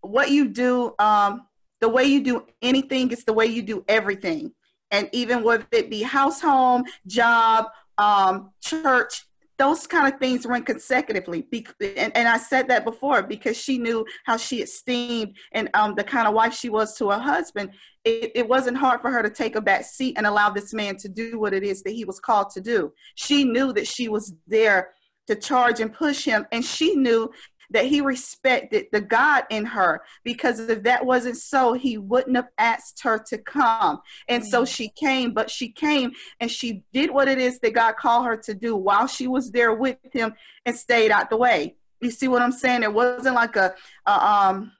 [0.00, 1.46] what you do, um,
[1.80, 4.52] the way you do anything is the way you do everything
[4.94, 7.66] and even whether it be house, home, job,
[7.98, 9.26] um, church,
[9.58, 11.46] those kind of things run consecutively.
[11.80, 16.04] And, and I said that before because she knew how she esteemed and um, the
[16.04, 17.70] kind of wife she was to her husband.
[18.04, 20.96] It, it wasn't hard for her to take a back seat and allow this man
[20.98, 22.92] to do what it is that he was called to do.
[23.16, 24.90] She knew that she was there
[25.26, 27.30] to charge and push him, and she knew
[27.70, 32.48] that he respected the God in her because if that wasn't so, he wouldn't have
[32.58, 34.00] asked her to come.
[34.28, 34.50] And mm-hmm.
[34.50, 38.26] so she came, but she came and she did what it is that God called
[38.26, 40.34] her to do while she was there with him
[40.66, 41.76] and stayed out the way.
[42.00, 42.82] You see what I'm saying?
[42.82, 43.74] It wasn't like a,
[44.06, 44.72] a um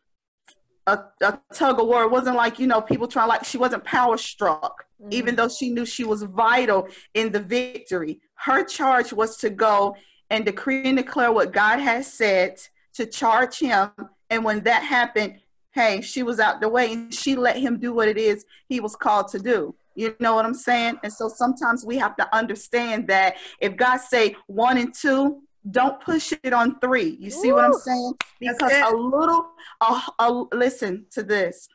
[0.86, 2.02] a, a, tug of war.
[2.02, 5.12] It wasn't like, you know, people trying like she wasn't power struck, mm-hmm.
[5.12, 8.20] even though she knew she was vital in the victory.
[8.34, 9.96] Her charge was to go
[10.30, 12.58] and decree and declare what God has said,
[12.94, 13.90] to charge him.
[14.30, 15.40] And when that happened,
[15.72, 18.80] hey, she was out the way and she let him do what it is he
[18.80, 19.74] was called to do.
[19.96, 20.98] You know what I'm saying?
[21.02, 26.00] And so sometimes we have to understand that if God say one and two, don't
[26.00, 27.16] push it on three.
[27.20, 28.14] You see Ooh, what I'm saying?
[28.40, 29.46] Because a little,
[29.80, 31.68] a, a, listen to this.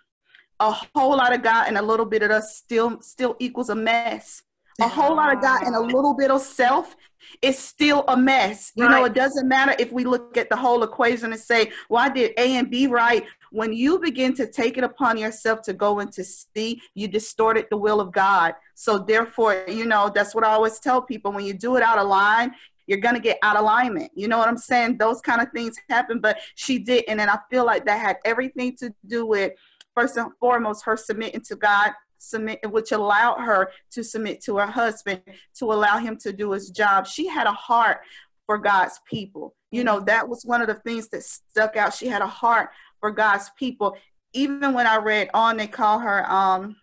[0.59, 3.75] A whole lot of God and a little bit of us still still equals a
[3.75, 4.43] mess.
[4.81, 6.95] A whole lot of God and a little bit of self
[7.41, 8.71] is still a mess.
[8.75, 8.91] You right.
[8.91, 12.09] know, it doesn't matter if we look at the whole equation and say, well, I
[12.09, 13.25] did A and B right.
[13.51, 17.77] When you begin to take it upon yourself to go into C, you distorted the
[17.77, 18.53] will of God.
[18.75, 21.31] So therefore, you know, that's what I always tell people.
[21.31, 22.53] When you do it out of line,
[22.87, 24.11] you're going to get out of alignment.
[24.15, 24.97] You know what I'm saying?
[24.97, 27.19] Those kind of things happen, but she didn't.
[27.19, 29.53] And I feel like that had everything to do with,
[29.93, 34.67] first and foremost, her submitting to God, submit, which allowed her to submit to her
[34.67, 35.21] husband,
[35.57, 37.07] to allow him to do his job.
[37.07, 38.01] She had a heart
[38.45, 39.55] for God's people.
[39.71, 41.93] You know, that was one of the things that stuck out.
[41.93, 43.97] She had a heart for God's people.
[44.33, 46.75] Even when I read on, they call her um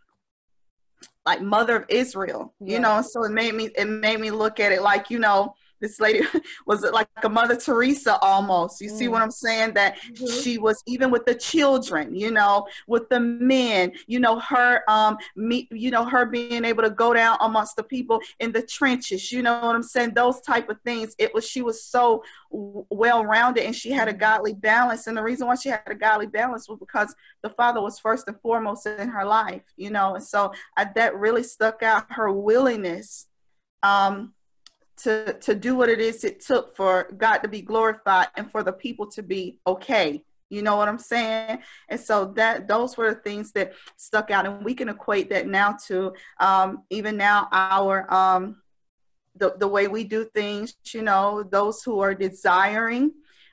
[1.24, 2.78] like mother of Israel, you yeah.
[2.78, 6.00] know, so it made me it made me look at it like, you know, this
[6.00, 6.26] lady
[6.66, 8.80] was like a Mother Teresa almost.
[8.80, 8.96] You mm.
[8.96, 9.74] see what I'm saying?
[9.74, 10.26] That mm-hmm.
[10.40, 15.16] she was even with the children, you know, with the men, you know, her um
[15.34, 19.30] me, you know, her being able to go down amongst the people in the trenches,
[19.32, 20.14] you know what I'm saying?
[20.14, 21.14] Those type of things.
[21.18, 25.06] It was she was so well rounded and she had a godly balance.
[25.06, 28.28] And the reason why she had a godly balance was because the father was first
[28.28, 32.32] and foremost in her life, you know, and so I, that really stuck out her
[32.32, 33.26] willingness
[33.82, 34.32] um
[34.98, 38.62] to to do what it is it took for God to be glorified and for
[38.62, 40.22] the people to be okay.
[40.48, 41.58] You know what I'm saying?
[41.88, 45.48] And so that those were the things that stuck out, and we can equate that
[45.48, 48.62] now to um, even now our um,
[49.34, 50.76] the the way we do things.
[50.92, 53.12] You know, those who are desiring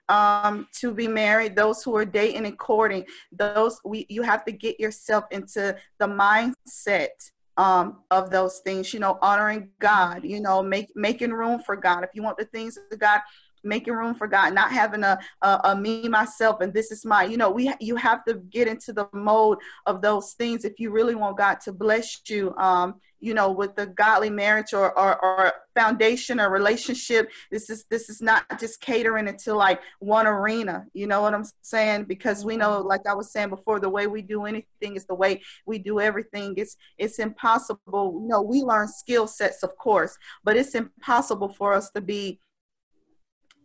[0.09, 4.51] um, to be married, those who are dating and courting, those we you have to
[4.51, 10.61] get yourself into the mindset um, of those things, you know, honoring God, you know,
[10.63, 12.03] make, making room for God.
[12.03, 13.21] If you want the things of God,
[13.63, 17.23] making room for God, not having a, a, a, me, myself, and this is my,
[17.23, 20.91] you know, we, you have to get into the mode of those things if you
[20.91, 22.53] really want God to bless you.
[22.57, 27.31] Um, you know, with the godly marriage or, or, or foundation or relationship.
[27.49, 30.85] This is this is not just catering into like one arena.
[30.93, 32.03] You know what I'm saying?
[32.03, 32.87] Because we know, mm-hmm.
[32.89, 36.01] like I was saying before, the way we do anything is the way we do
[36.01, 36.53] everything.
[36.57, 38.19] It's it's impossible.
[38.21, 42.41] You know, we learn skill sets, of course, but it's impossible for us to be.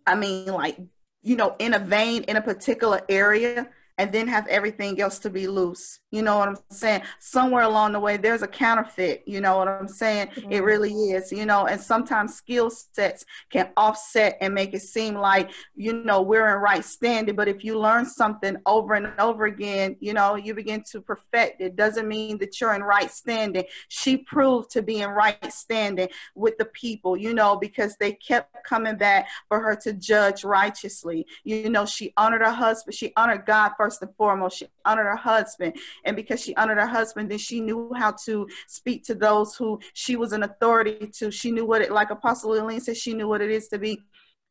[0.07, 0.79] I mean, like
[1.23, 5.31] you know, in a vein in a particular area and then have everything else to
[5.31, 5.99] be loose.
[6.11, 7.03] You know what I'm saying?
[7.19, 9.25] Somewhere along the way, there's a counterfeit.
[9.27, 10.29] You know what I'm saying?
[10.29, 10.53] Mm-hmm.
[10.53, 15.15] It really is, you know, and sometimes skill sets can offset and make it seem
[15.15, 17.35] like, you know, we're in right standing.
[17.35, 21.61] But if you learn something over and over again, you know, you begin to perfect
[21.61, 21.77] it.
[21.77, 23.65] Doesn't mean that you're in right standing.
[23.89, 28.65] She proved to be in right standing with the people, you know, because they kept
[28.65, 31.27] coming back for her to judge righteously.
[31.43, 34.59] You know, she honored her husband, she honored God for first and foremost.
[34.59, 35.75] She honored her husband.
[36.05, 39.81] And because she honored her husband, then she knew how to speak to those who
[39.95, 41.31] she was an authority to.
[41.31, 44.03] She knew what it, like Apostle Lillian said, she knew what it is to be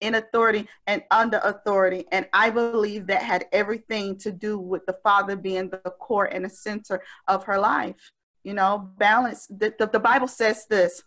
[0.01, 2.05] in authority and under authority.
[2.11, 6.43] And I believe that had everything to do with the father being the core and
[6.45, 8.11] the center of her life.
[8.43, 9.45] You know, balance.
[9.47, 11.03] The, the, the Bible says this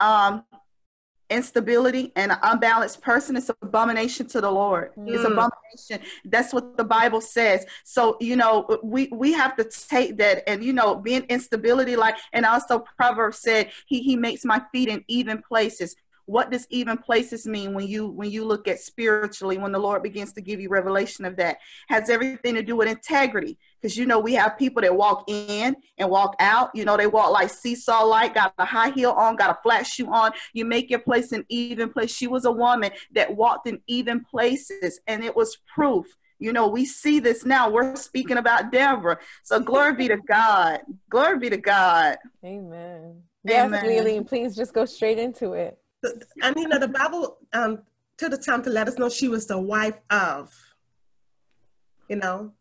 [0.00, 0.44] um,
[1.30, 3.36] instability and an unbalanced person.
[3.36, 4.92] Is abomination to the lord.
[4.96, 5.14] Mm.
[5.14, 6.00] it's abomination.
[6.24, 7.64] That's what the bible says.
[7.84, 12.16] So you know we we have to take that and you know being instability like
[12.32, 15.96] and also proverbs said he he makes my feet in even places.
[16.26, 20.02] What does even places mean when you when you look at spiritually when the lord
[20.02, 21.58] begins to give you revelation of that?
[21.88, 25.76] Has everything to do with integrity because you know we have people that walk in
[25.98, 26.70] and walk out.
[26.74, 29.86] You know they walk like seesaw like got a high heel on got a flat
[29.86, 30.32] shoe on.
[30.52, 32.10] You make your place in even place.
[32.14, 36.06] She was a woman that walked in even places and it was proof.
[36.38, 37.70] You know we see this now.
[37.70, 39.18] We're speaking about deborah.
[39.42, 40.80] So glory be to god.
[41.10, 42.18] Glory be to god.
[42.44, 43.22] Amen.
[43.44, 43.86] Yes amen.
[43.86, 45.78] Lily, please just go straight into it.
[46.42, 47.82] And you know the bible um
[48.16, 50.52] took the time to let us know she was the wife of
[52.08, 52.52] you know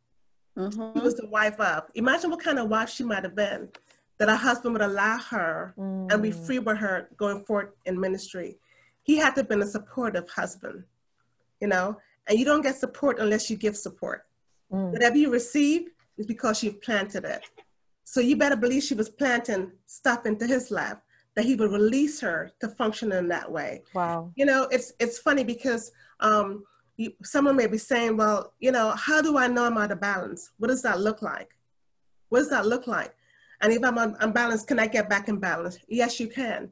[0.58, 0.98] Mm-hmm.
[0.98, 1.84] She was the wife of.
[1.96, 3.70] Imagine what kind of wife she might have been
[4.18, 6.12] that her husband would allow her mm.
[6.12, 6.46] and be mm.
[6.46, 8.58] free with her going forth in ministry.
[9.04, 10.84] He had to have been a supportive husband,
[11.62, 11.98] you know,
[12.28, 14.26] and you don't get support unless you give support.
[14.72, 14.92] Mm.
[14.92, 17.42] Whatever you receive, is because you've planted it.
[18.04, 20.98] So you better believe she was planting stuff into his life
[21.36, 23.84] that he would release her to function in that way.
[23.94, 24.32] Wow.
[24.36, 26.64] You know, it's it's funny because um,
[26.98, 30.02] you, someone may be saying, well, you know, how do I know I'm out of
[30.02, 30.52] balance?
[30.58, 31.52] What does that look like?
[32.30, 33.14] What does that look like?
[33.62, 35.80] And if I'm unbalanced, can I get back in balance?
[35.88, 36.72] Yes, you can.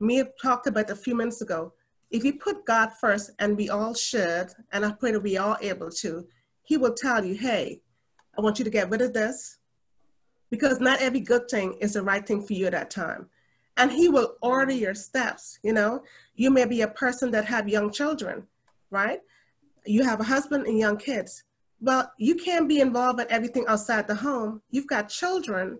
[0.00, 1.72] Me talked about a few minutes ago.
[2.10, 5.58] If you put God first, and we all should, and I pray that we are
[5.60, 6.26] able to,
[6.62, 7.80] He will tell you, hey,
[8.36, 9.58] I want you to get rid of this,
[10.50, 13.28] because not every good thing is the right thing for you at that time.
[13.76, 15.58] And He will order your steps.
[15.62, 16.04] You know,
[16.36, 18.46] you may be a person that have young children,
[18.90, 19.20] right?
[19.86, 21.44] You have a husband and young kids.
[21.80, 24.62] Well, you can't be involved in everything outside the home.
[24.70, 25.78] You've got children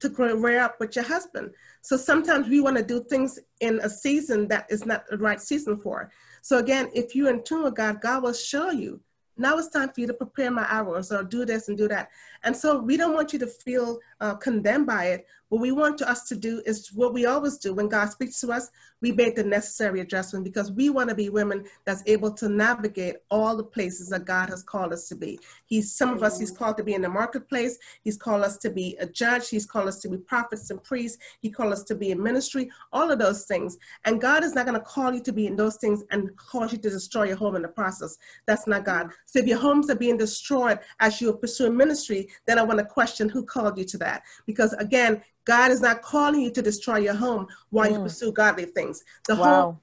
[0.00, 1.50] to grow up with your husband.
[1.82, 5.40] So sometimes we want to do things in a season that is not the right
[5.40, 6.10] season for.
[6.42, 9.00] So again, if you're in tune with God, God will show you
[9.40, 12.10] now it's time for you to prepare my hours or do this and do that.
[12.44, 15.26] And so we don't want you to feel uh, condemned by it.
[15.50, 18.52] What we want us to do is what we always do when God speaks to
[18.52, 18.70] us,
[19.00, 23.16] we make the necessary adjustment because we want to be women that's able to navigate
[23.30, 25.40] all the places that God has called us to be.
[25.66, 28.70] He's some of us, He's called to be in the marketplace, He's called us to
[28.70, 31.96] be a judge, He's called us to be prophets and priests, He called us to
[31.96, 33.76] be in ministry, all of those things.
[34.04, 36.70] And God is not going to call you to be in those things and cause
[36.70, 38.18] you to destroy your home in the process.
[38.46, 39.10] That's not God.
[39.24, 42.78] So if your homes are being destroyed as you are pursuing ministry, then I want
[42.78, 44.22] to question who called you to that.
[44.46, 47.94] Because again, God is not calling you to destroy your home while mm.
[47.94, 49.02] you pursue godly things.
[49.26, 49.78] The wow.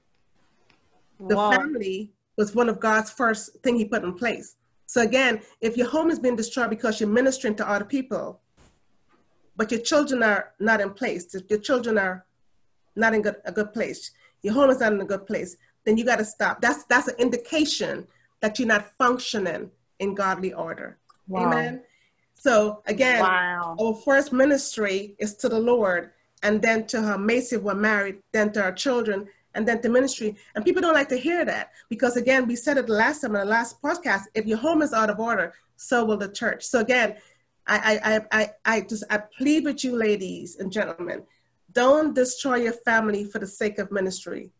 [1.18, 1.50] home, the wow.
[1.50, 4.56] family was one of God's first thing he put in place.
[4.86, 8.40] So again, if your home is being destroyed because you're ministering to other people,
[9.56, 12.24] but your children are not in place, your children are
[12.96, 14.12] not in good, a good place,
[14.42, 16.62] your home is not in a good place, then you got to stop.
[16.62, 18.06] That's that's an indication
[18.40, 20.96] that you're not functioning in godly order.
[21.26, 21.44] Wow.
[21.44, 21.82] Amen.
[22.38, 23.76] So again, wow.
[23.80, 26.12] our first ministry is to the Lord,
[26.44, 30.36] and then to her Macy, we're married, then to our children, and then to ministry.
[30.54, 33.34] And people don't like to hear that because again, we said it the last time
[33.34, 36.62] in the last podcast, if your home is out of order, so will the church.
[36.64, 37.16] So again,
[37.66, 41.24] I I I I just I plead with you ladies and gentlemen,
[41.72, 44.50] don't destroy your family for the sake of ministry.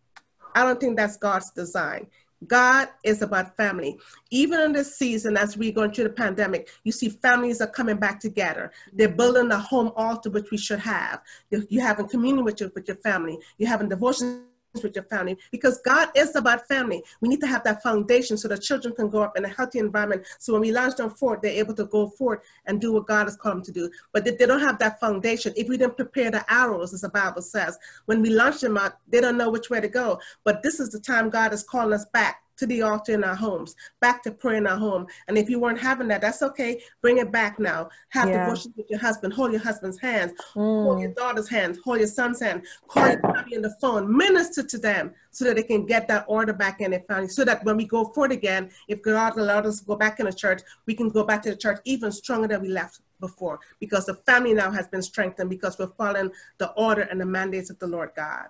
[0.54, 2.08] I don't think that's God's design.
[2.46, 3.98] God is about family.
[4.30, 7.96] Even in this season, as we're going through the pandemic, you see families are coming
[7.96, 8.70] back together.
[8.92, 11.20] They're building a home altar, which we should have.
[11.50, 13.38] You're having communion with your, with your family.
[13.58, 17.02] You're having devotion with your family because God is about family.
[17.20, 19.78] We need to have that foundation so the children can grow up in a healthy
[19.78, 20.26] environment.
[20.38, 23.24] So when we launch them forward, they're able to go forward and do what God
[23.24, 23.90] has called them to do.
[24.12, 25.52] But they, they don't have that foundation.
[25.56, 28.98] If we didn't prepare the arrows, as the Bible says, when we launch them out,
[29.08, 30.20] they don't know which way to go.
[30.44, 33.34] But this is the time God is calling us back to the altar in our
[33.34, 35.06] homes, back to prayer in our home.
[35.26, 36.80] And if you weren't having that, that's okay.
[37.00, 37.88] Bring it back now.
[38.10, 38.44] Have yeah.
[38.44, 39.32] devotion with your husband.
[39.32, 40.32] Hold your husband's hands.
[40.54, 40.84] Mm.
[40.84, 41.78] Hold your daughter's hands.
[41.84, 42.66] Hold your son's hand.
[42.88, 44.16] Call your family on the phone.
[44.16, 47.28] Minister to them so that they can get that order back in their family.
[47.28, 50.26] So that when we go forward again, if God allowed us to go back in
[50.26, 53.58] the church, we can go back to the church even stronger than we left before
[53.80, 57.70] because the family now has been strengthened because we're following the order and the mandates
[57.70, 58.46] of the Lord God.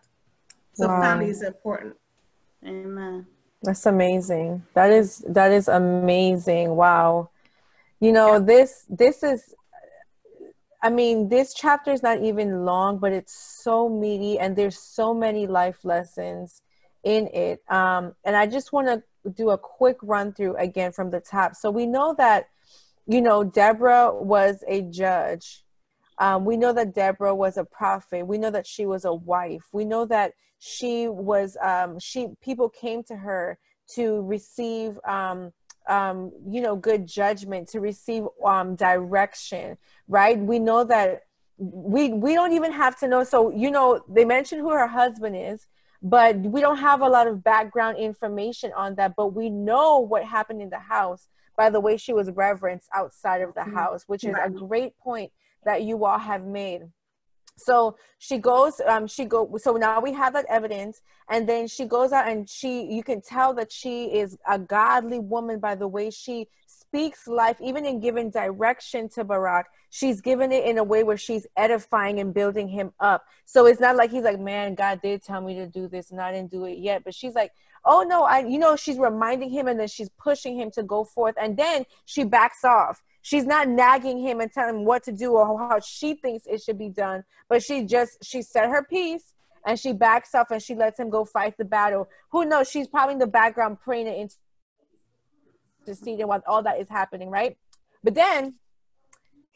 [0.75, 1.01] So wow.
[1.01, 1.97] family is important.
[2.65, 3.27] Amen.
[3.63, 4.65] That's amazing.
[4.75, 6.77] That is that is amazing.
[6.77, 7.31] Wow.
[8.01, 8.39] You know, yeah.
[8.41, 9.55] this this is
[10.81, 15.13] I mean, this chapter is not even long, but it's so meaty and there's so
[15.13, 16.63] many life lessons
[17.03, 17.63] in it.
[17.69, 21.57] Um, and I just want to do a quick run through again from the top.
[21.57, 22.49] So we know that,
[23.07, 25.65] you know, Deborah was a judge.
[26.21, 28.27] Um, we know that Deborah was a prophet.
[28.27, 29.69] We know that she was a wife.
[29.73, 33.59] We know that she was um, she people came to her
[33.95, 35.53] to receive um,
[35.89, 41.23] um, you know good judgment to receive um, direction right we know that
[41.57, 45.37] we we don't even have to know so you know they mentioned who her husband
[45.37, 45.67] is
[46.03, 50.25] but we don't have a lot of background information on that but we know what
[50.25, 53.75] happened in the house by the way she was reverenced outside of the mm-hmm.
[53.75, 55.33] house which is a great point
[55.65, 56.83] that you all have made.
[57.59, 61.85] So she goes um she go so now we have that evidence and then she
[61.85, 65.87] goes out and she you can tell that she is a godly woman by the
[65.87, 70.85] way she speaks life even in giving direction to barak she's given it in a
[70.85, 73.25] way where she's edifying and building him up.
[73.45, 76.21] So it's not like he's like man god did tell me to do this and
[76.21, 77.03] i didn't do it yet.
[77.05, 77.53] But she's like
[77.85, 81.05] oh no i you know she's reminding him and then she's pushing him to go
[81.05, 85.13] forth and then she backs off she's not nagging him and telling him what to
[85.13, 88.85] do or how she thinks it should be done but she just she said her
[88.85, 89.35] piece
[89.67, 92.89] and she backs off and she lets him go fight the battle who knows she's
[92.89, 94.35] probably in the background praying into
[95.95, 97.57] see while all that is happening right
[98.05, 98.55] but then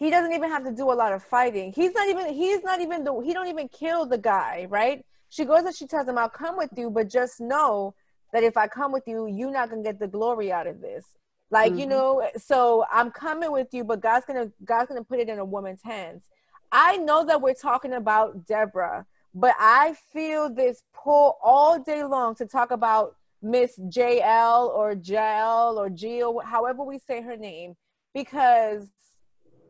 [0.02, 1.72] he doesn't even have to do a lot of fighting.
[1.72, 5.04] He's not even he's not even the he don't even kill the guy, right?
[5.28, 7.94] She goes and she tells him, I'll come with you, but just know
[8.32, 11.04] that if I come with you, you're not gonna get the glory out of this.
[11.53, 11.80] Like, mm-hmm.
[11.80, 15.38] you know, so I'm coming with you, but God's gonna God's gonna put it in
[15.38, 16.24] a woman's hands.
[16.72, 22.34] I know that we're talking about Deborah, but I feel this pull all day long
[22.36, 27.76] to talk about Miss JL or JL or jill however we say her name,
[28.14, 28.88] because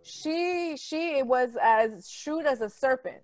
[0.05, 3.22] she she was as shrewd as a serpent.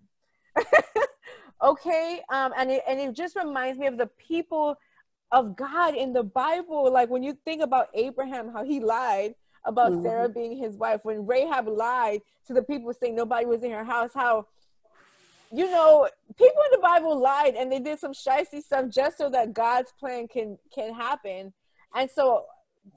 [1.63, 4.77] okay, um, and it and it just reminds me of the people
[5.33, 6.93] of God in the Bible.
[6.93, 10.03] Like when you think about Abraham, how he lied about mm-hmm.
[10.03, 13.85] Sarah being his wife, when Rahab lied to the people saying nobody was in her
[13.85, 14.47] house, how
[15.51, 19.31] you know, people in the Bible lied and they did some shicey stuff just so
[19.31, 21.53] that God's plan can can happen.
[21.95, 22.45] And so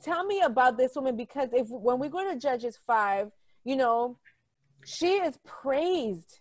[0.04, 3.32] tell me about this woman because if when we go to Judges 5,
[3.64, 4.18] you know,
[4.86, 6.40] she is praised.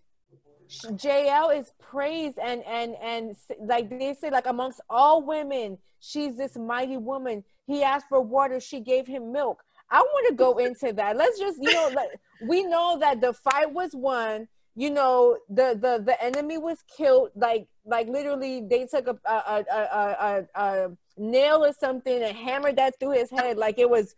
[1.03, 6.57] Jael is praised and and and like they say like amongst all women, she's this
[6.57, 7.45] mighty woman.
[7.67, 9.63] He asked for water, she gave him milk.
[9.91, 11.17] I want to go into that.
[11.17, 12.11] Let's just, you know, like,
[12.47, 14.47] we know that the fight was won
[14.77, 19.65] you know the the the enemy was killed like like literally they took a a
[19.71, 24.15] a, a, a nail or something and hammered that through his head like it was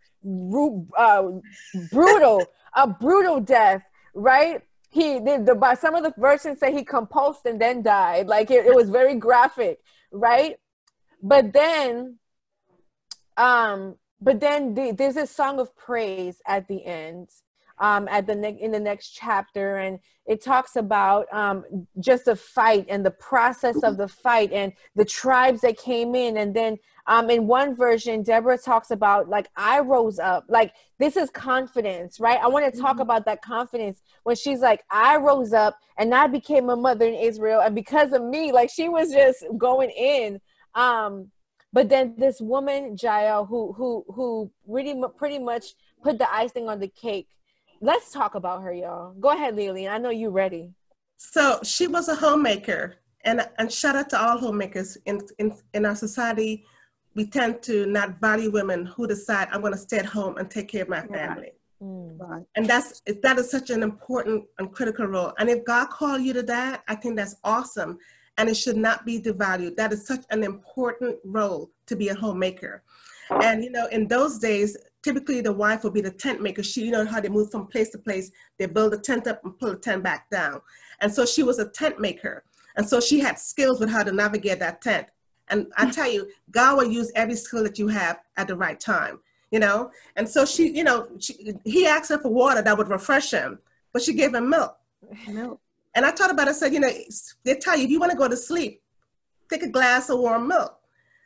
[0.97, 1.23] uh,
[1.91, 2.45] brutal
[2.75, 3.83] a brutal death
[4.13, 4.61] right
[4.93, 8.27] he the, the by some of the versions say he compulsed and then died.
[8.27, 9.79] Like it, it was very graphic
[10.13, 10.57] right?
[11.21, 12.19] But then
[13.35, 17.29] um but then the, there's a song of praise at the end
[17.83, 21.65] um, at the ne- in the next chapter, and it talks about um,
[21.99, 26.37] just the fight and the process of the fight and the tribes that came in,
[26.37, 26.77] and then
[27.07, 32.21] um, in one version, Deborah talks about like I rose up, like this is confidence,
[32.21, 32.39] right?
[32.41, 33.01] I want to talk mm-hmm.
[33.01, 37.15] about that confidence when she's like I rose up and I became a mother in
[37.15, 40.39] Israel, and because of me, like she was just going in.
[40.73, 41.31] Um,
[41.73, 46.79] but then this woman Jael, who who who really pretty much put the icing on
[46.79, 47.27] the cake
[47.83, 49.13] let's talk about her, y'all.
[49.19, 49.91] Go ahead, Lillian.
[49.91, 50.71] I know you're ready.
[51.17, 55.85] So she was a homemaker, and and shout out to all homemakers in in in
[55.85, 56.65] our society.
[57.15, 60.49] We tend to not value women who decide I'm going to stay at home and
[60.49, 61.51] take care of my family.
[61.81, 62.45] Mm.
[62.55, 65.33] And that's that is such an important and critical role.
[65.37, 67.99] And if God called you to that, I think that's awesome.
[68.37, 69.75] And it should not be devalued.
[69.75, 72.81] That is such an important role to be a homemaker.
[73.29, 76.63] And you know, in those days, typically the wife will be the tent maker.
[76.63, 78.31] She, you know how they move from place to place.
[78.57, 80.61] They build a tent up and pull the tent back down.
[81.01, 82.43] And so she was a tent maker.
[82.75, 85.07] And so she had skills with how to navigate that tent.
[85.49, 88.79] And I tell you, God will use every skill that you have at the right
[88.79, 89.19] time,
[89.51, 89.91] you know?
[90.15, 93.59] And so she, you know, she, he asked her for water that would refresh him,
[93.91, 94.75] but she gave him milk.
[95.27, 95.59] Milk.
[95.95, 96.89] And I thought about it, I said, you know,
[97.43, 98.81] they tell you, if you want to go to sleep,
[99.49, 100.79] take a glass of warm milk.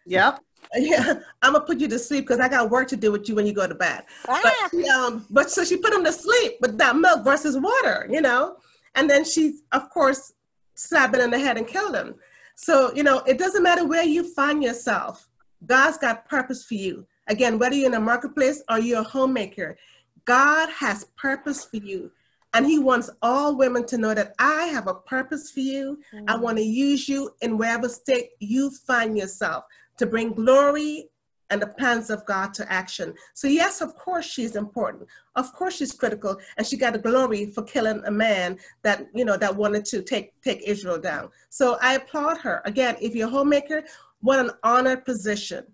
[0.08, 0.40] Yep.
[0.76, 3.36] Yeah, I'm gonna put you to sleep because I got work to do with you
[3.36, 4.04] when you go to bed.
[4.28, 4.70] Ah.
[4.72, 8.22] But, um, but so she put him to sleep with that milk versus water, you
[8.22, 8.58] know,
[8.96, 10.34] and then she, of course,
[10.76, 12.16] slapped him in the head and killed him.
[12.56, 15.28] So you know, it doesn't matter where you find yourself.
[15.66, 17.06] God's got purpose for you.
[17.28, 19.78] Again, whether you're in a marketplace or you're a homemaker,
[20.26, 22.12] God has purpose for you.
[22.54, 26.00] And he wants all women to know that I have a purpose for you.
[26.14, 26.24] Mm.
[26.28, 29.66] I want to use you in wherever state you find yourself
[29.98, 31.10] to bring glory
[31.50, 33.14] and the plans of God to action.
[33.34, 35.08] So yes, of course she's important.
[35.36, 39.26] Of course she's critical, and she got the glory for killing a man that you
[39.26, 41.30] know that wanted to take take Israel down.
[41.50, 42.62] So I applaud her.
[42.66, 43.84] Again, if you're a homemaker,
[44.22, 45.66] what an honored position.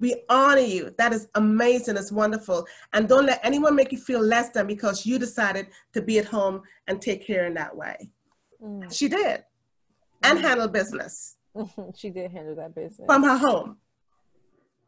[0.00, 0.92] We honor you.
[0.98, 1.96] That is amazing.
[1.96, 2.66] It's wonderful.
[2.92, 6.24] And don't let anyone make you feel less than because you decided to be at
[6.24, 8.10] home and take care in that way.
[8.60, 8.92] Mm.
[8.92, 9.44] She did,
[10.24, 10.42] and mm.
[10.42, 11.36] handle business.
[11.94, 13.76] she did handle that business from her home.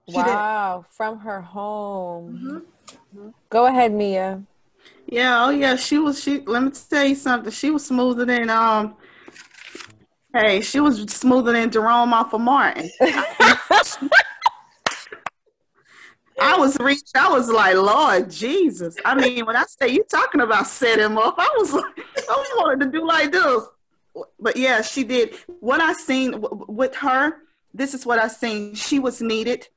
[0.09, 0.95] She wow, did.
[0.95, 2.65] from her home.
[3.15, 3.29] Mm-hmm.
[3.51, 4.43] Go ahead, Mia.
[5.07, 6.21] Yeah, oh yeah, she was.
[6.21, 7.51] She let me tell you something.
[7.53, 8.97] She was smoother than um.
[10.35, 12.91] Hey, she was smoother than Jerome off of Martin.
[16.39, 17.17] I was reached.
[17.17, 18.97] I was like, Lord Jesus.
[19.05, 21.99] I mean, when I say you talking about set him up, I was like,
[22.29, 23.63] I wanted to do like this
[24.39, 25.35] but yeah, she did.
[25.61, 27.37] What I seen w- with her,
[27.75, 28.75] this is what I seen.
[28.75, 29.69] She was needed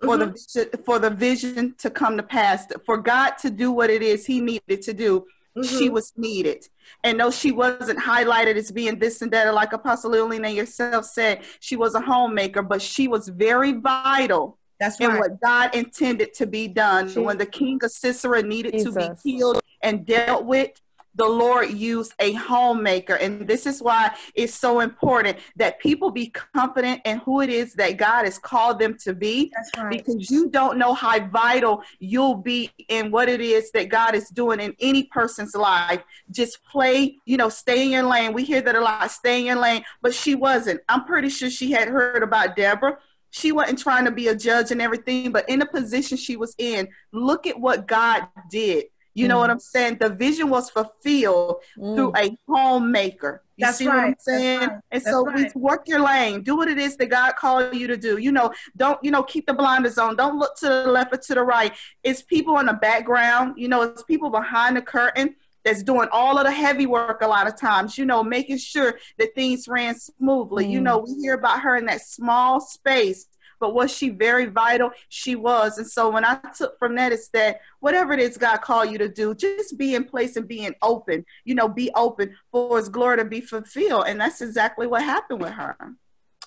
[0.00, 0.30] for mm-hmm.
[0.30, 2.66] the vision, for the vision to come to pass.
[2.84, 5.20] For God to do what it is He needed to do,
[5.56, 5.62] mm-hmm.
[5.62, 6.68] she was needed.
[7.04, 11.04] And no, she wasn't highlighted as being this and that, like Apostle Lillian and yourself
[11.04, 14.58] said, she was a homemaker, but she was very vital.
[14.80, 15.10] That's right.
[15.10, 17.08] And what God intended to be done.
[17.10, 18.94] She, when the king of Sisera needed Jesus.
[18.94, 20.70] to be healed and dealt with,
[21.14, 23.14] the Lord used a homemaker.
[23.14, 27.74] And this is why it's so important that people be confident in who it is
[27.74, 29.52] that God has called them to be.
[29.76, 29.90] Right.
[29.90, 34.28] Because you don't know how vital you'll be in what it is that God is
[34.28, 36.02] doing in any person's life.
[36.30, 38.32] Just play, you know, stay in your lane.
[38.32, 40.80] We hear that a lot, stay in your lane, but she wasn't.
[40.88, 42.98] I'm pretty sure she had heard about Deborah
[43.30, 46.54] she wasn't trying to be a judge and everything, but in the position she was
[46.58, 48.86] in, look at what God did.
[49.14, 49.28] You mm.
[49.28, 49.98] know what I'm saying?
[50.00, 51.96] The vision was fulfilled mm.
[51.96, 53.42] through a homemaker.
[53.56, 53.96] You That's see right.
[53.96, 54.60] what I'm saying?
[54.60, 54.78] Right.
[54.92, 55.52] And so right.
[55.54, 56.42] we work your lane.
[56.42, 58.18] Do what it is that God called you to do.
[58.18, 60.14] You know, don't, you know, keep the blinders on.
[60.14, 61.72] Don't look to the left or to the right.
[62.04, 65.34] It's people in the background, you know, it's people behind the curtain
[65.64, 68.98] that's doing all of the heavy work a lot of times, you know, making sure
[69.18, 70.66] that things ran smoothly.
[70.66, 70.70] Mm.
[70.70, 73.26] You know, we hear about her in that small space
[73.60, 74.90] but was she very vital?
[75.08, 75.78] She was.
[75.78, 78.98] And so when I took from that is that whatever it is God called you
[78.98, 82.88] to do, just be in place and being open, you know, be open for his
[82.88, 84.04] glory to be fulfilled.
[84.06, 85.76] And that's exactly what happened with her.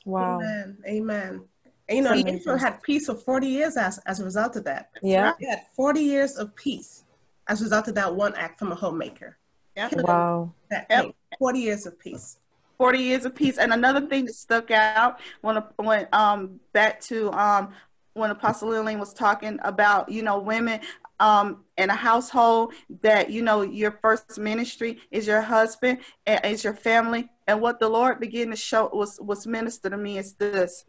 [0.05, 0.39] Wow.
[0.39, 0.77] Amen.
[0.87, 1.45] Amen.
[1.89, 4.89] And, you know, Israel had peace for 40 years as, as a result of that.
[5.01, 5.33] Yeah.
[5.39, 7.03] He had 40 years of peace
[7.47, 9.37] as a result of that one act from a homemaker.
[9.75, 9.89] Yeah.
[9.93, 10.53] Wow.
[10.69, 11.11] That yep.
[11.39, 12.37] 40 years of peace.
[12.81, 13.59] 40 years of peace.
[13.59, 17.73] And another thing that stuck out when when um back to um
[18.13, 20.79] when Apostle Lillian was talking about, you know, women
[21.19, 22.73] um, in a household
[23.03, 27.29] that, you know, your first ministry is your husband and is your family.
[27.47, 30.83] And what the Lord began to show was, was minister to me is this.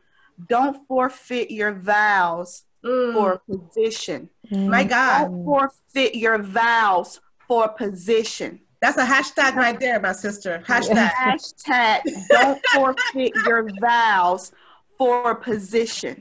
[0.48, 3.12] Don't forfeit your vows mm.
[3.12, 4.30] for position.
[4.50, 4.68] Mm.
[4.68, 5.26] My God.
[5.26, 8.60] Don't forfeit your vows for a position.
[8.82, 10.60] That's a hashtag right there, my sister.
[10.66, 11.10] Hashtag.
[11.12, 14.50] Hashtag don't forfeit your vows
[14.98, 16.20] for position.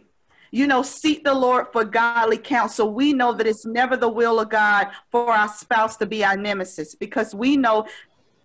[0.51, 2.93] You know, seek the Lord for godly counsel.
[2.93, 6.37] We know that it's never the will of God for our spouse to be our
[6.37, 7.87] nemesis because we know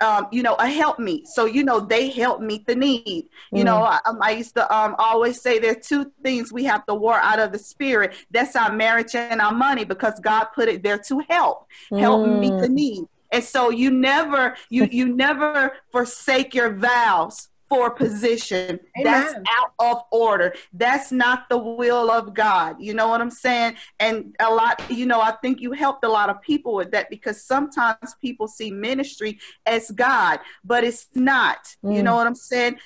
[0.01, 1.25] um, you know, a help me.
[1.25, 3.29] So, you know, they help meet the need.
[3.51, 3.65] You mm.
[3.65, 6.85] know, I, um, I, used to um, always say there are two things we have
[6.85, 8.15] to war out of the spirit.
[8.31, 12.41] That's our marriage and our money because God put it there to help, help mm.
[12.41, 13.07] meet the need.
[13.37, 18.79] And so you never you you never forsake your vows for position.
[18.99, 19.05] Amen.
[19.05, 20.55] That's out of order.
[20.73, 22.77] That's not the will of God.
[22.79, 23.77] You know what I'm saying?
[23.99, 27.11] And a lot, you know, I think you helped a lot of people with that
[27.11, 31.59] because sometimes people see ministry as God, but it's not.
[31.85, 31.97] Mm.
[31.97, 32.79] You know what I'm saying?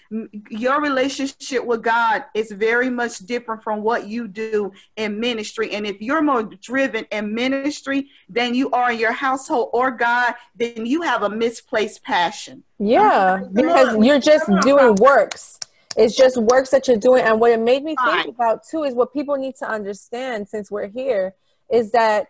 [0.49, 5.72] Your relationship with God is very much different from what you do in ministry.
[5.72, 10.35] And if you're more driven in ministry than you are in your household or God,
[10.57, 12.64] then you have a misplaced passion.
[12.81, 15.59] Yeah, because you're just doing works.
[15.97, 17.22] It's just works that you're doing.
[17.22, 20.70] And what it made me think about too is what people need to understand since
[20.70, 21.35] we're here
[21.70, 22.28] is that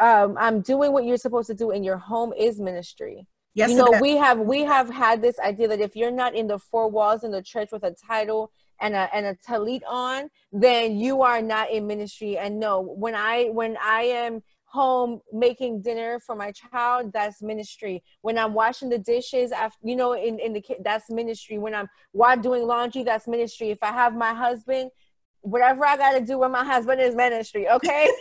[0.00, 3.26] um, I'm doing what you're supposed to do in your home is ministry.
[3.54, 6.46] Yes, you know, we have we have had this idea that if you're not in
[6.46, 10.30] the four walls in the church with a title and a and a talit on,
[10.52, 12.38] then you are not in ministry.
[12.38, 18.02] And no, when I when I am home making dinner for my child that's ministry.
[18.22, 21.58] When i'm washing the dishes after you know in, in the kid that's ministry.
[21.58, 23.70] When i'm while doing laundry that's ministry.
[23.70, 24.90] If i have my husband
[25.40, 28.10] whatever i got to do with my husband is ministry okay?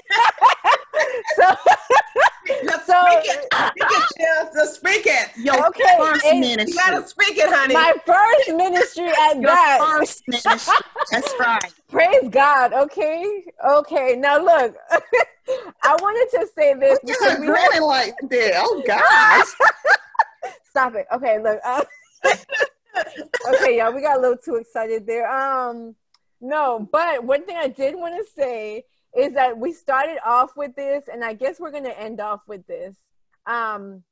[1.35, 1.43] So
[2.63, 3.53] Let's so, speak it.
[3.53, 5.29] Speak it, Let's speak it.
[5.37, 6.65] Yo, okay, first ministry.
[6.67, 7.73] You gotta speak it, honey.
[7.73, 9.79] My first ministry at Your that.
[9.81, 10.75] First ministry.
[11.11, 11.73] That's right.
[11.89, 12.73] Praise God.
[12.73, 13.43] Okay.
[13.67, 14.15] Okay.
[14.15, 14.75] Now look,
[15.83, 18.51] I wanted to say this because we grinning like that.
[18.57, 20.51] Oh gosh.
[20.69, 21.07] Stop it.
[21.13, 21.39] Okay.
[21.41, 21.59] Look.
[21.63, 21.83] Uh,
[23.53, 23.93] okay, y'all.
[23.93, 25.29] We got a little too excited there.
[25.31, 25.95] Um,
[26.41, 28.83] no, but one thing I did want to say
[29.17, 32.65] is that we started off with this, and I guess we're gonna end off with
[32.67, 32.95] this.
[33.45, 34.03] Um,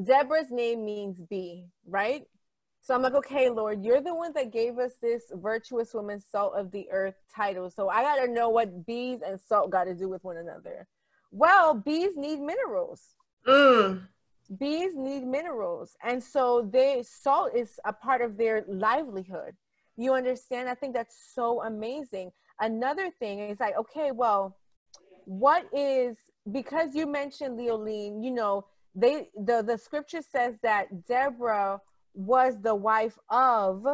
[0.00, 2.24] Deborah's name means bee, right?
[2.80, 6.54] So I'm like, okay, Lord, you're the one that gave us this virtuous woman, salt
[6.56, 7.70] of the earth title.
[7.70, 10.88] So I got to know what bees and salt got to do with one another.
[11.30, 13.00] Well, bees need minerals.
[13.46, 14.08] Mm.
[14.58, 15.96] Bees need minerals.
[16.02, 19.54] And so they salt is a part of their livelihood.
[19.96, 20.68] You understand?
[20.68, 22.32] I think that's so amazing.
[22.62, 24.56] Another thing is like, okay, well,
[25.24, 26.16] what is
[26.50, 31.80] because you mentioned Leoline, you know, they the the scripture says that Deborah
[32.14, 33.84] was the wife of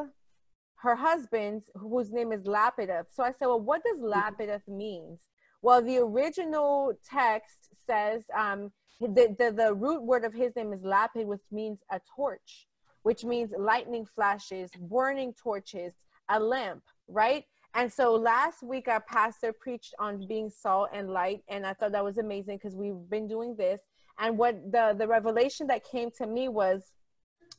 [0.77, 3.07] her husband, whose name is Lapidoth.
[3.11, 5.21] So I said, well, what does Lapidoth means?
[5.61, 10.83] Well, the original text says um, the, the, the root word of his name is
[10.83, 12.69] lapid, which means a torch,
[13.03, 15.95] which means lightning flashes, burning torches,
[16.29, 17.45] a lamp, right?
[17.75, 21.93] And so last week, our pastor preached on being salt and light, and I thought
[21.93, 23.81] that was amazing because we've been doing this.
[24.19, 26.83] And what the the revelation that came to me was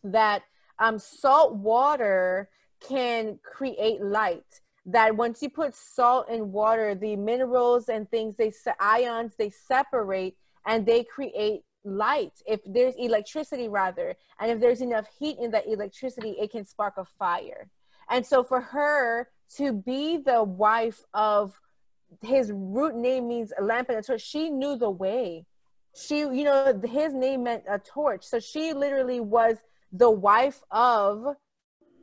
[0.04, 0.44] that
[0.80, 2.50] um, salt water
[2.82, 4.62] can create light.
[4.86, 10.36] That once you put salt in water, the minerals and things, they ions, they separate
[10.66, 12.34] and they create light.
[12.48, 16.96] If there's electricity, rather, and if there's enough heat in that electricity, it can spark
[16.98, 17.70] a fire.
[18.10, 21.60] And so for her to be the wife of
[22.22, 25.46] his root name means a lamp and a torch, she knew the way.
[25.96, 28.24] She, you know, his name meant a torch.
[28.24, 29.58] So she literally was
[29.92, 31.36] the wife of,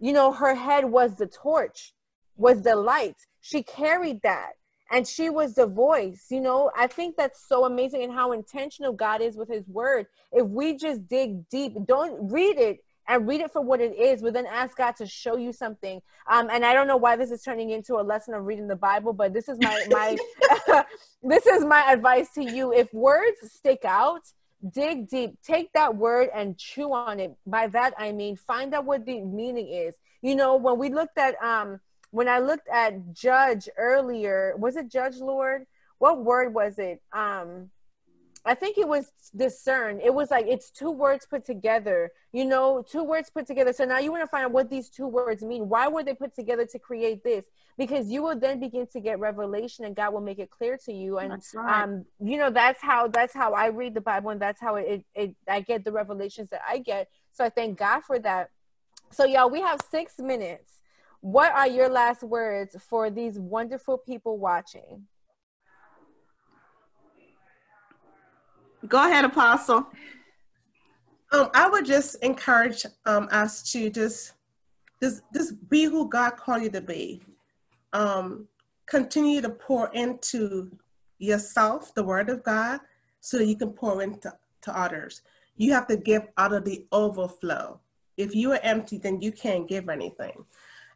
[0.01, 1.94] you know, her head was the torch,
[2.36, 3.16] was the light.
[3.40, 4.53] She carried that
[4.90, 8.92] and she was the voice you know i think that's so amazing and how intentional
[8.92, 12.78] god is with his word if we just dig deep don't read it
[13.09, 16.00] and read it for what it is but then ask god to show you something.
[16.30, 18.76] Um, and i don't know why this is turning into a lesson of reading the
[18.76, 20.16] bible but this is my my
[21.22, 22.72] this is my advice to you.
[22.72, 24.22] If words stick out
[24.72, 25.38] dig deep.
[25.42, 27.36] Take that word and chew on it.
[27.46, 29.94] By that i mean find out what the meaning is.
[30.22, 31.80] You know when we looked at um
[32.11, 35.66] when i looked at judge earlier was it judge lord?
[35.98, 37.00] What word was it?
[37.12, 37.70] Um
[38.47, 40.01] I think it was discern.
[40.01, 43.72] It was like it's two words put together, you know, two words put together.
[43.72, 45.68] So now you want to find out what these two words mean.
[45.68, 47.44] Why were they put together to create this?
[47.76, 50.92] Because you will then begin to get revelation and God will make it clear to
[50.92, 51.18] you.
[51.18, 51.82] And right.
[51.82, 55.05] um, you know, that's how that's how I read the Bible and that's how it,
[55.14, 57.11] it I get the revelations that I get.
[57.32, 58.51] So I thank God for that.
[59.11, 60.80] So y'all, we have six minutes.
[61.20, 65.07] What are your last words for these wonderful people watching?
[68.89, 69.87] Go ahead, Apostle.
[71.32, 74.34] Um, I would just encourage um, us to just,
[75.03, 77.22] just, just be who God called you to be.
[77.93, 78.47] Um,
[78.87, 80.70] continue to pour into
[81.18, 82.80] yourself the Word of God
[83.20, 84.32] so you can pour into
[84.62, 85.22] to others.
[85.57, 87.80] You have to give out of the overflow.
[88.16, 90.45] If you are empty, then you can't give anything.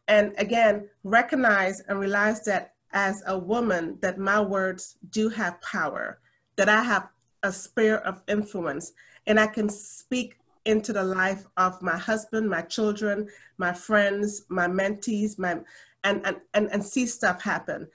[0.09, 6.19] And again, recognize and realize that as a woman, that my words do have power,
[6.57, 7.09] that I have
[7.43, 8.93] a sphere of influence
[9.27, 13.29] and I can speak into the life of my husband, my children,
[13.59, 15.59] my friends, my mentees, my
[16.05, 17.89] and and and, and see stuff happen.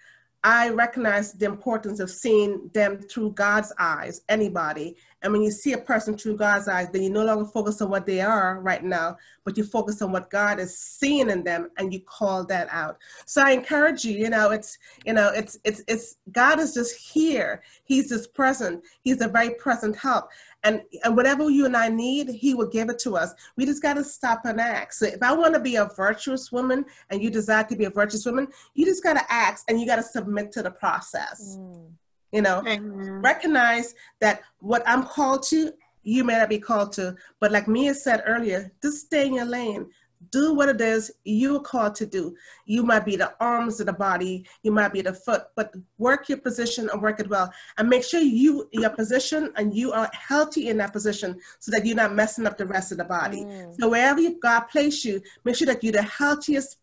[0.44, 4.96] I recognize the importance of seeing them through God's eyes, anybody.
[5.26, 7.90] And when you see a person through God's eyes, then you no longer focus on
[7.90, 11.72] what they are right now, but you focus on what God is seeing in them
[11.78, 13.00] and you call that out.
[13.26, 16.96] So I encourage you, you know, it's, you know, it's, it's, it's, God is just
[16.96, 17.64] here.
[17.86, 18.84] He's just present.
[19.02, 20.30] He's a very present help.
[20.64, 23.34] And, and whatever you and I need, he will give it to us.
[23.58, 24.94] We just got to stop and ask.
[24.94, 27.90] So if I want to be a virtuous woman and you desire to be a
[27.90, 31.58] virtuous woman, you just got to ask and you got to submit to the process.
[31.60, 31.94] Mm.
[32.32, 33.22] You know, Amen.
[33.22, 35.72] recognize that what I'm called to,
[36.04, 37.16] you may not be called to.
[37.40, 39.90] But like Mia said earlier, just stay in your lane
[40.32, 42.36] do what it is you're called to do.
[42.66, 46.30] You might be the arms of the body, you might be the foot, but work
[46.30, 47.52] your position and work it well.
[47.78, 51.86] And make sure you your position and you are healthy in that position so that
[51.86, 53.44] you're not messing up the rest of the body.
[53.44, 53.76] Mm.
[53.80, 56.78] So wherever God placed you, make sure that you're the healthiest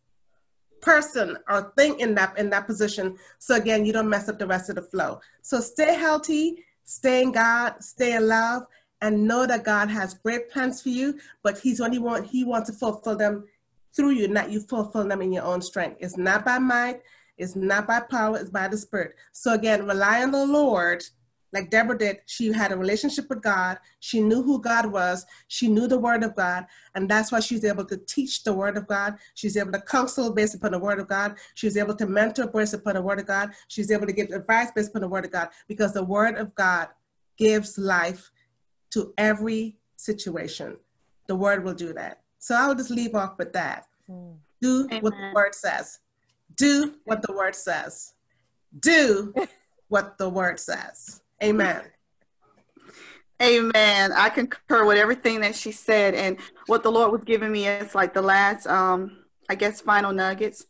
[0.83, 3.17] person or thing in that in that position.
[3.39, 5.21] So again, you don't mess up the rest of the flow.
[5.41, 8.65] So stay healthy, stay in God, stay in love,
[9.01, 12.71] and know that God has great plans for you, but He's only want He wants
[12.71, 13.45] to fulfill them
[13.95, 15.99] through you, not you fulfill them in your own strength.
[16.01, 17.01] It's not by might,
[17.39, 19.15] it's not by power, it's by the Spirit.
[19.33, 21.03] So again, rely on the Lord,
[21.53, 22.19] like Deborah did.
[22.27, 23.79] She had a relationship with God.
[24.01, 25.27] She knew who God was.
[25.49, 28.77] She knew the Word of God, and that's why she's able to teach the Word
[28.77, 29.17] of God.
[29.35, 31.37] She's able to counsel based upon the Word of God.
[31.55, 33.51] She's able to mentor based upon the Word of God.
[33.69, 36.55] She's able to give advice based upon the Word of God because the Word of
[36.55, 36.89] God
[37.37, 38.31] gives life
[38.91, 40.77] to every situation.
[41.27, 42.21] The word will do that.
[42.39, 43.87] So I'll just leave off with that.
[44.11, 44.37] Mm.
[44.61, 45.03] Do Amen.
[45.03, 46.01] what the word says.
[46.57, 48.15] Do what the word says.
[48.79, 49.35] Do
[49.89, 51.23] what the word says.
[51.43, 51.83] Amen.
[53.43, 54.13] Amen.
[54.13, 56.15] I concur with everything that she said.
[56.15, 60.13] And what the Lord was giving me is like the last, um, I guess, final
[60.13, 60.67] nuggets.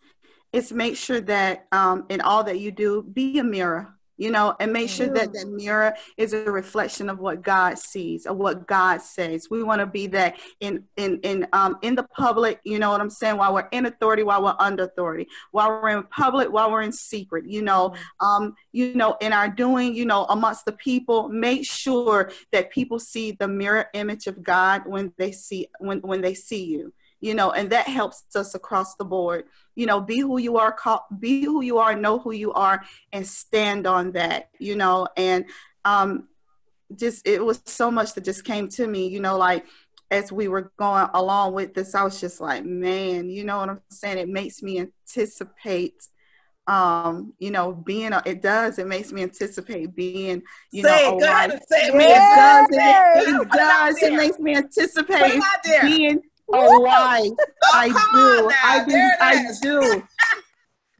[0.52, 4.54] Is make sure that um, in all that you do, be a mirror you know,
[4.60, 8.68] and make sure that that mirror is a reflection of what God sees or what
[8.68, 9.48] God says.
[9.50, 13.00] We want to be that in in in um in the public, you know what
[13.00, 16.70] I'm saying, while we're in authority, while we're under authority, while we're in public, while
[16.70, 20.72] we're in secret, you know, um, you know, in our doing, you know, amongst the
[20.72, 25.98] people, make sure that people see the mirror image of God when they see when
[26.02, 26.92] when they see you
[27.22, 29.44] you know, and that helps us across the board.
[29.76, 32.82] You know, be who you are, call, be who you are, know who you are,
[33.12, 34.50] and stand on that.
[34.58, 35.46] You know, and
[35.84, 36.28] um,
[36.96, 39.64] just it was so much that just came to me, you know, like
[40.10, 43.70] as we were going along with this, I was just like, man, you know what
[43.70, 44.18] I'm saying?
[44.18, 45.94] It makes me anticipate
[46.68, 51.16] um you know being a, it does it makes me anticipate being you say know
[51.16, 55.22] it, go ahead and say it, it does it, it does it makes me anticipate
[55.22, 55.82] it out there.
[55.82, 56.22] being
[56.52, 57.36] a wife Oh,
[57.72, 58.56] i come do on now.
[58.64, 59.60] i do There it i is.
[59.60, 60.02] do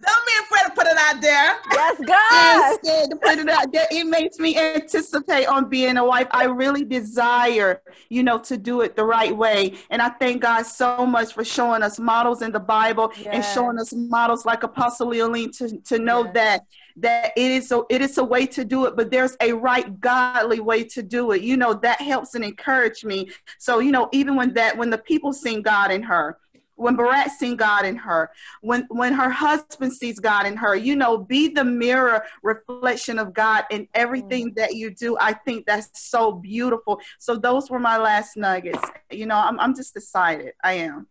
[0.04, 1.58] Don't be afraid to put it out there.
[1.72, 2.00] Yes,
[2.32, 2.74] I'm God.
[2.82, 3.86] scared to put it out there.
[3.92, 6.26] It makes me anticipate on being a wife.
[6.32, 9.74] I really desire, you know, to do it the right way.
[9.90, 13.78] And I thank God so much for showing us models in the Bible and showing
[13.78, 16.34] us models like Apostle Leoline to, to know Yes.
[16.34, 16.62] that
[16.96, 20.00] that it is a it is a way to do it, but there's a right
[20.00, 21.42] godly way to do it.
[21.42, 23.30] You know, that helps and encourage me.
[23.58, 26.38] So, you know, even when that when the people sing God in her,
[26.76, 28.30] when Barak seen God in her,
[28.60, 33.32] when when her husband sees God in her, you know, be the mirror reflection of
[33.32, 34.54] God in everything mm.
[34.56, 35.16] that you do.
[35.20, 37.00] I think that's so beautiful.
[37.18, 38.82] So those were my last nuggets.
[39.10, 40.52] You know, I'm I'm just excited.
[40.62, 41.06] I am.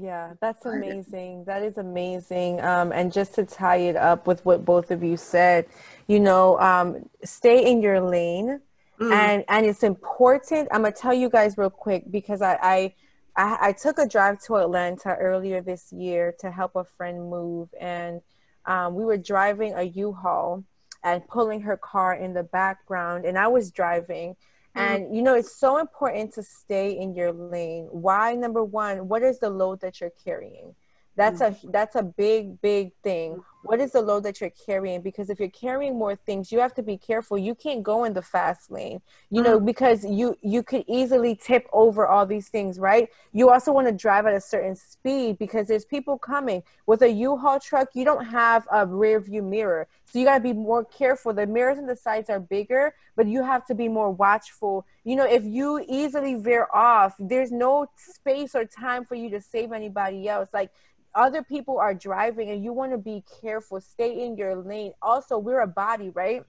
[0.00, 1.44] Yeah, that's amazing.
[1.44, 2.60] That is amazing.
[2.60, 5.66] Um, and just to tie it up with what both of you said,
[6.06, 8.60] you know, um, stay in your lane,
[9.00, 9.12] Mm.
[9.12, 10.68] and and it's important.
[10.72, 12.94] I'm gonna tell you guys real quick because I I
[13.36, 17.68] I, I took a drive to Atlanta earlier this year to help a friend move,
[17.80, 18.20] and
[18.66, 20.64] um, we were driving a U-Haul
[21.04, 24.36] and pulling her car in the background, and I was driving.
[24.76, 24.94] Mm-hmm.
[24.94, 27.88] And you know, it's so important to stay in your lane.
[27.90, 28.34] Why?
[28.34, 30.74] Number one, what is the load that you're carrying?
[31.18, 31.64] That's mm.
[31.64, 33.42] a that's a big big thing.
[33.64, 35.02] What is the load that you're carrying?
[35.02, 37.36] Because if you're carrying more things, you have to be careful.
[37.36, 39.66] You can't go in the fast lane, you know, mm.
[39.66, 43.08] because you you could easily tip over all these things, right?
[43.32, 46.62] You also want to drive at a certain speed because there's people coming.
[46.86, 50.42] With a U-Haul truck, you don't have a rear view mirror, so you got to
[50.42, 51.34] be more careful.
[51.34, 54.86] The mirrors on the sides are bigger, but you have to be more watchful.
[55.04, 59.40] You know, if you easily veer off, there's no space or time for you to
[59.40, 60.48] save anybody else.
[60.54, 60.70] Like
[61.14, 64.92] other people are driving and you want to be careful stay in your lane.
[65.02, 66.42] Also we're a body right?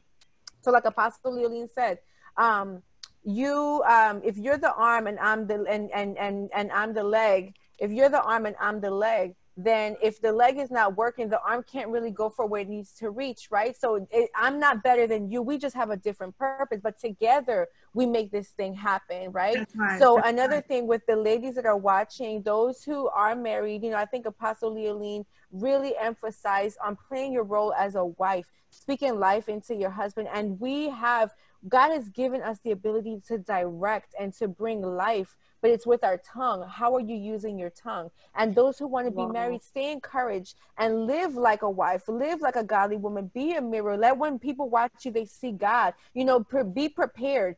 [0.62, 2.00] So like apostle leoline said
[2.38, 2.82] um
[3.24, 7.04] you um if you're the arm and i'm the and and and, and i'm the
[7.04, 10.96] leg if you're the arm and i'm the leg then if the leg is not
[10.96, 14.30] working the arm can't really go for where it needs to reach right so it,
[14.36, 18.32] i'm not better than you we just have a different purpose but together we make
[18.32, 20.00] this thing happen right right.
[20.00, 20.68] so another right.
[20.68, 24.26] thing with the ladies that are watching, those who are married, you know, I think
[24.26, 29.90] Apostle Leoline really emphasized on playing your role as a wife, speaking life into your
[29.90, 30.28] husband.
[30.34, 31.32] And we have,
[31.68, 36.04] God has given us the ability to direct and to bring life, but it's with
[36.04, 36.66] our tongue.
[36.68, 38.10] How are you using your tongue?
[38.36, 39.34] And those who want to be Wow.
[39.34, 43.62] married, stay encouraged and live like a wife, live like a godly woman, be a
[43.62, 43.98] mirror.
[43.98, 45.94] Let when people watch you, they see God.
[46.14, 47.56] You know, pre- be prepared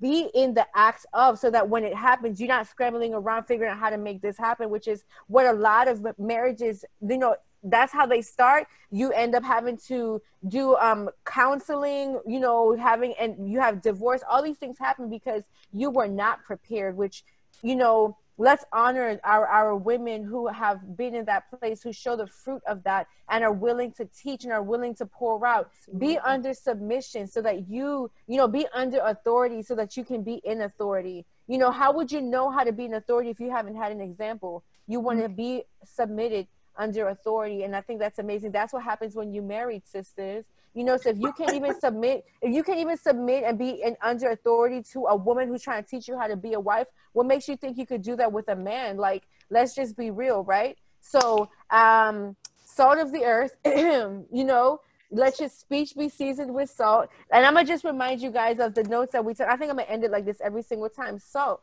[0.00, 3.70] be in the acts of so that when it happens you're not scrambling around figuring
[3.70, 7.34] out how to make this happen which is what a lot of marriages you know
[7.62, 8.66] that's how they start.
[8.90, 14.22] You end up having to do um counseling you know having and you have divorce.
[14.28, 15.42] All these things happen because
[15.72, 17.24] you were not prepared which
[17.62, 22.16] you know let's honor our, our women who have been in that place who show
[22.16, 25.70] the fruit of that and are willing to teach and are willing to pour out.
[25.98, 30.22] Be under submission so that you you know be under authority so that you can
[30.22, 31.26] be in authority.
[31.48, 33.92] You know how would you know how to be an authority if you haven't had
[33.92, 34.62] an example?
[34.86, 36.46] You want to be submitted
[36.78, 38.52] under authority and i think that's amazing.
[38.52, 40.44] That's what happens when you married sisters.
[40.74, 43.82] You know so if you can't even submit if you can't even submit and be
[43.82, 46.60] in under authority to a woman who's trying to teach you how to be a
[46.60, 48.96] wife what makes you think you could do that with a man?
[48.96, 50.76] Like let's just be real right?
[51.00, 57.08] So um salt of the earth you know let your speech be seasoned with salt.
[57.32, 59.48] And i'm gonna just remind you guys of the notes that we took.
[59.48, 61.18] I think i'm gonna end it like this every single time.
[61.18, 61.62] Salt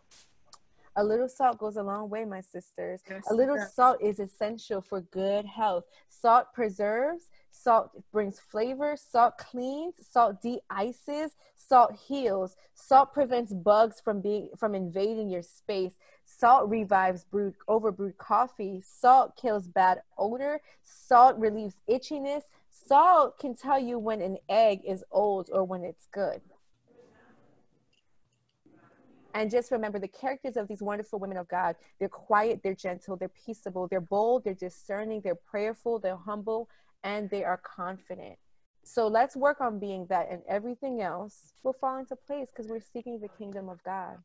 [0.96, 3.02] a little salt goes a long way, my sisters.
[3.10, 3.74] Yes, a little it does.
[3.74, 5.84] salt is essential for good health.
[6.10, 14.22] Salt preserves, salt brings flavor, salt cleans, salt de-ices, salt heals, salt prevents bugs from
[14.22, 15.94] being from invading your space.
[16.26, 18.82] Salt revives over brewed overbrewed coffee.
[18.84, 20.62] Salt kills bad odor.
[20.84, 22.44] Salt relieves itchiness.
[22.70, 26.42] Salt can tell you when an egg is old or when it's good.
[29.36, 31.76] And just remember the characters of these wonderful women of God.
[32.00, 36.70] They're quiet, they're gentle, they're peaceable, they're bold, they're discerning, they're prayerful, they're humble,
[37.04, 38.38] and they are confident.
[38.86, 42.80] So let's work on being that, and everything else will fall into place because we're
[42.80, 44.20] seeking the kingdom of God.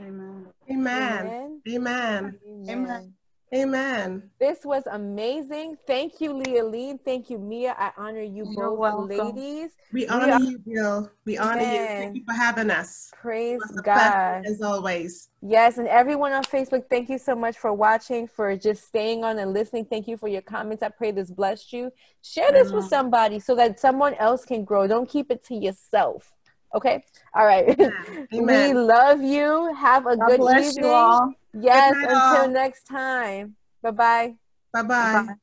[0.00, 0.48] Amen.
[0.68, 1.62] Amen.
[1.68, 2.40] Amen.
[2.68, 3.14] Amen.
[3.54, 4.00] Amen.
[4.04, 4.30] Amen.
[4.40, 5.76] This was amazing.
[5.86, 6.98] Thank you, Leoline.
[7.04, 7.74] Thank you, Mia.
[7.78, 9.08] I honor you You're both, welcome.
[9.36, 9.70] ladies.
[9.92, 11.10] We We honor are- you, Jill.
[11.26, 11.86] We honor you.
[11.86, 13.10] Thank you for having us.
[13.12, 13.94] Praise It was a God.
[14.42, 15.28] pleasure, As always.
[15.42, 19.38] Yes, and everyone on Facebook, thank you so much for watching, for just staying on
[19.38, 19.84] and listening.
[19.84, 20.82] Thank you for your comments.
[20.82, 21.90] I pray this blessed you.
[22.22, 24.86] Share this with somebody so that someone else can grow.
[24.86, 26.32] Don't keep it to yourself.
[26.74, 27.04] Okay.
[27.34, 27.76] All right.
[28.32, 28.74] we Amen.
[28.74, 29.74] We love you.
[29.74, 30.84] Have a God good bless evening.
[30.84, 31.32] you all.
[31.54, 31.92] Yes.
[31.92, 32.48] Night, Until all.
[32.48, 33.56] next time.
[33.82, 34.34] Bye bye.
[34.72, 35.12] Bye bye.
[35.12, 35.34] Bye.